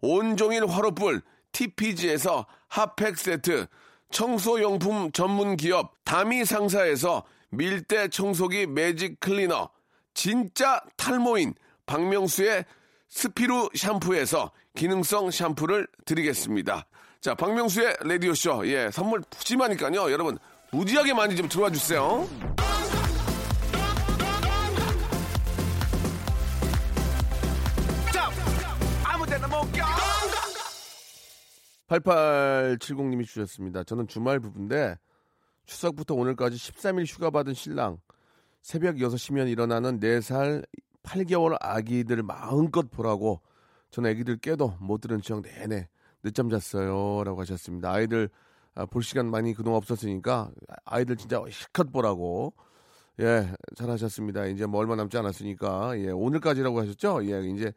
온종일 0.00 0.66
화로불 0.66 1.22
TPG에서 1.52 2.44
핫팩 2.66 3.16
세트, 3.16 3.68
청소용품 4.10 5.12
전문 5.12 5.56
기업 5.56 5.94
다미 6.02 6.44
상사에서 6.44 7.22
밀대 7.50 8.08
청소기 8.08 8.66
매직 8.66 9.20
클리너, 9.20 9.70
진짜 10.14 10.80
탈모인 10.96 11.54
박명수의 11.86 12.64
스피루 13.08 13.70
샴푸에서 13.74 14.52
기능성 14.76 15.30
샴푸를 15.30 15.86
드리겠습니다. 16.04 16.86
자, 17.20 17.34
박명수의 17.34 17.96
라디오쇼. 18.00 18.68
예, 18.68 18.90
선물 18.90 19.20
푸짐하니까요. 19.30 20.10
여러분, 20.10 20.38
무지하게 20.72 21.12
많이 21.12 21.36
좀 21.36 21.48
들어와 21.48 21.70
주세요. 21.70 22.26
8870님이 31.88 33.26
주셨습니다. 33.26 33.82
저는 33.82 34.06
주말 34.06 34.38
부부인데 34.38 34.96
추석부터 35.70 36.14
오늘까지 36.14 36.56
13일 36.56 37.06
휴가 37.06 37.30
받은 37.30 37.54
신랑 37.54 37.98
새벽 38.60 38.96
6시면 38.96 39.48
일어나는 39.48 40.00
4살 40.00 40.66
8개월 41.04 41.56
아기들 41.60 42.22
마음껏 42.24 42.90
보라고 42.90 43.40
저는 43.90 44.10
아기들 44.10 44.38
깨도 44.38 44.74
못 44.80 45.00
들은 45.00 45.22
척 45.22 45.42
내내 45.42 45.88
늦잠 46.24 46.50
잤어요 46.50 47.22
라고 47.24 47.40
하셨습니다. 47.42 47.92
아이들 47.92 48.28
아, 48.74 48.84
볼 48.84 49.02
시간 49.02 49.30
많이 49.30 49.54
그동안 49.54 49.78
없었으니까 49.78 50.50
아이들 50.84 51.16
진짜 51.16 51.40
실컷 51.50 51.92
보라고 51.92 52.52
예 53.20 53.46
잘 53.76 53.90
하셨습니다. 53.90 54.46
이제 54.46 54.66
뭐 54.66 54.80
얼마 54.80 54.96
남지 54.96 55.16
않았으니까 55.18 55.98
예 56.00 56.10
오늘까지라고 56.10 56.80
하셨죠? 56.80 57.24
예 57.26 57.46
이제 57.48 57.72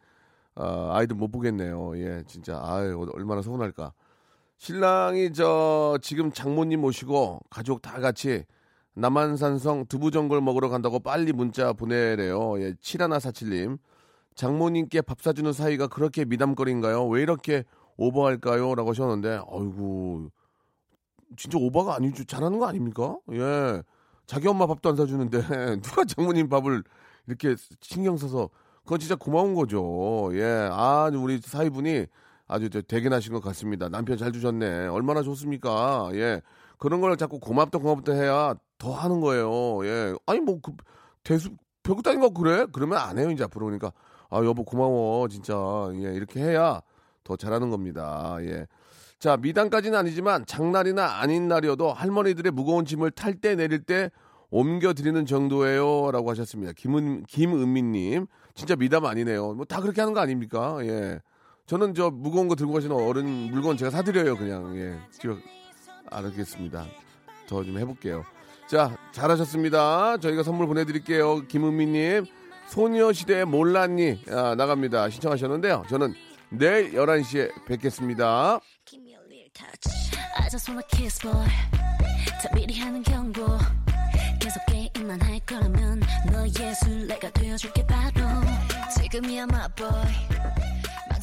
아, 0.56 0.90
아이들 0.94 1.16
못 1.16 1.30
보겠네요. 1.30 1.96
예 1.98 2.24
진짜 2.26 2.60
아유 2.64 3.08
얼마나 3.14 3.44
서운할까. 3.44 3.94
신랑이 4.64 5.34
저 5.34 5.98
지금 6.02 6.32
장모님 6.32 6.80
모시고 6.80 7.42
가족 7.50 7.82
다 7.82 8.00
같이 8.00 8.46
남한산성 8.94 9.88
두부전골 9.88 10.40
먹으러 10.40 10.70
간다고 10.70 11.02
빨리 11.02 11.34
문자 11.34 11.74
보내래요. 11.74 12.58
예, 12.62 12.72
7147님. 12.76 13.78
장모님께 14.36 15.02
밥 15.02 15.22
사주는 15.22 15.52
사이가 15.52 15.88
그렇게 15.88 16.24
미담거리인가요? 16.24 17.06
왜 17.10 17.22
이렇게 17.22 17.66
오버할까요? 17.98 18.74
라고 18.76 18.92
하셨는데, 18.92 19.42
아이고, 19.52 20.30
진짜 21.36 21.58
오버가 21.58 21.96
아니죠. 21.96 22.24
잘하는 22.24 22.58
거 22.58 22.66
아닙니까? 22.66 23.18
예. 23.34 23.84
자기 24.28 24.48
엄마 24.48 24.66
밥도 24.66 24.92
안 24.92 24.96
사주는데, 24.96 25.42
누가 25.84 26.06
장모님 26.06 26.48
밥을 26.48 26.84
이렇게 27.28 27.58
신경 27.82 28.16
써서, 28.16 28.50
그건 28.86 29.00
진짜 29.00 29.16
고마운 29.16 29.56
거죠. 29.56 30.30
예. 30.36 30.70
아, 30.72 31.12
우리 31.14 31.42
사이분이 31.42 32.06
아주 32.54 32.70
대견하신 32.70 33.34
것 33.34 33.42
같습니다. 33.44 33.90
남편 33.90 34.18
잘 34.18 34.32
주셨네. 34.32 34.88
얼마나 34.88 35.22
좋습니까? 35.24 36.10
예. 36.14 36.42
그런 36.78 37.02
걸 37.02 37.18
자꾸 37.18 37.40
고맙다 37.40 37.80
고맙다 37.80 38.14
해야 38.14 38.54
더 38.78 38.94
하는 38.94 39.22
거예요. 39.22 39.86
예. 39.86 40.14
아니 40.28 40.40
뭐 40.40 40.60
그 40.62 40.74
대수 41.24 41.50
별것 41.84 42.06
아닌 42.08 42.20
거 42.22 42.30
그래? 42.30 42.66
그러면 42.72 42.98
안 43.00 43.18
해요 43.18 43.30
이제 43.32 43.44
앞으로 43.44 43.66
그러니까 43.66 43.92
아 44.30 44.38
여보 44.44 44.64
고마워 44.64 45.28
진짜 45.30 45.56
예 45.96 46.14
이렇게 46.14 46.42
해야 46.42 46.82
더 47.24 47.36
잘하는 47.36 47.70
겁니다. 47.70 48.38
예. 48.42 48.68
자 49.20 49.38
미담까지는 49.38 49.98
아니지만 49.98 50.46
장날이나 50.46 51.20
아닌 51.22 51.48
날이어도 51.48 51.94
할머니들의 51.94 52.52
무거운 52.52 52.86
짐을 52.86 53.12
탈 53.12 53.36
때 53.36 53.56
내릴 53.56 53.80
때 53.84 54.12
옮겨 54.50 54.94
드리는 54.94 55.26
정도예요라고 55.26 56.30
하셨습니다. 56.32 56.74
김은 56.74 57.24
김은미님 57.24 58.28
진짜 58.54 58.76
미담 58.76 59.06
아니네요. 59.06 59.54
뭐 59.54 59.66
다 59.66 59.82
그렇게 59.82 60.02
하는 60.02 60.14
거 60.14 60.20
아닙니까? 60.20 60.78
예. 60.82 61.20
저는 61.66 61.94
저 61.96 62.10
무거운 62.10 62.48
거 62.48 62.56
들고 62.56 62.74
가시는 62.74 62.96
어른 62.96 63.26
물건 63.26 63.78
제가 63.78 63.90
사드려요 63.92 64.38
그냥 64.38 64.76
예. 64.78 64.98
기억 65.20 65.40
알겠습니다. 66.12 66.86
더 67.48 67.64
좀 67.64 67.78
해볼게요. 67.78 68.24
자, 68.68 68.98
잘하셨습니다. 69.12 70.18
저희가 70.18 70.44
선물 70.44 70.66
보내드릴게요. 70.68 71.46
김은미님, 71.48 72.26
소녀시대 72.68 73.46
몰랐니 73.46 74.24
아, 74.30 74.56
나갑니다. 74.56 75.10
신청하셨는데요. 75.10 75.84
저는 75.90 76.14
내일 76.50 76.94
11시에 76.94 77.66
뵙겠습니다. 77.66 78.60
계속 84.40 84.66
게임만 84.68 85.22
할 85.22 85.40
거라면 85.46 86.02
너의 86.32 86.76
술래가 86.76 87.30
되어줄게 87.32 87.86
바로 87.86 88.22
지금이야 89.00 89.44
my 89.44 89.68
boy 89.76 89.92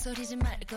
망설이지 0.00 0.36
말고 0.36 0.76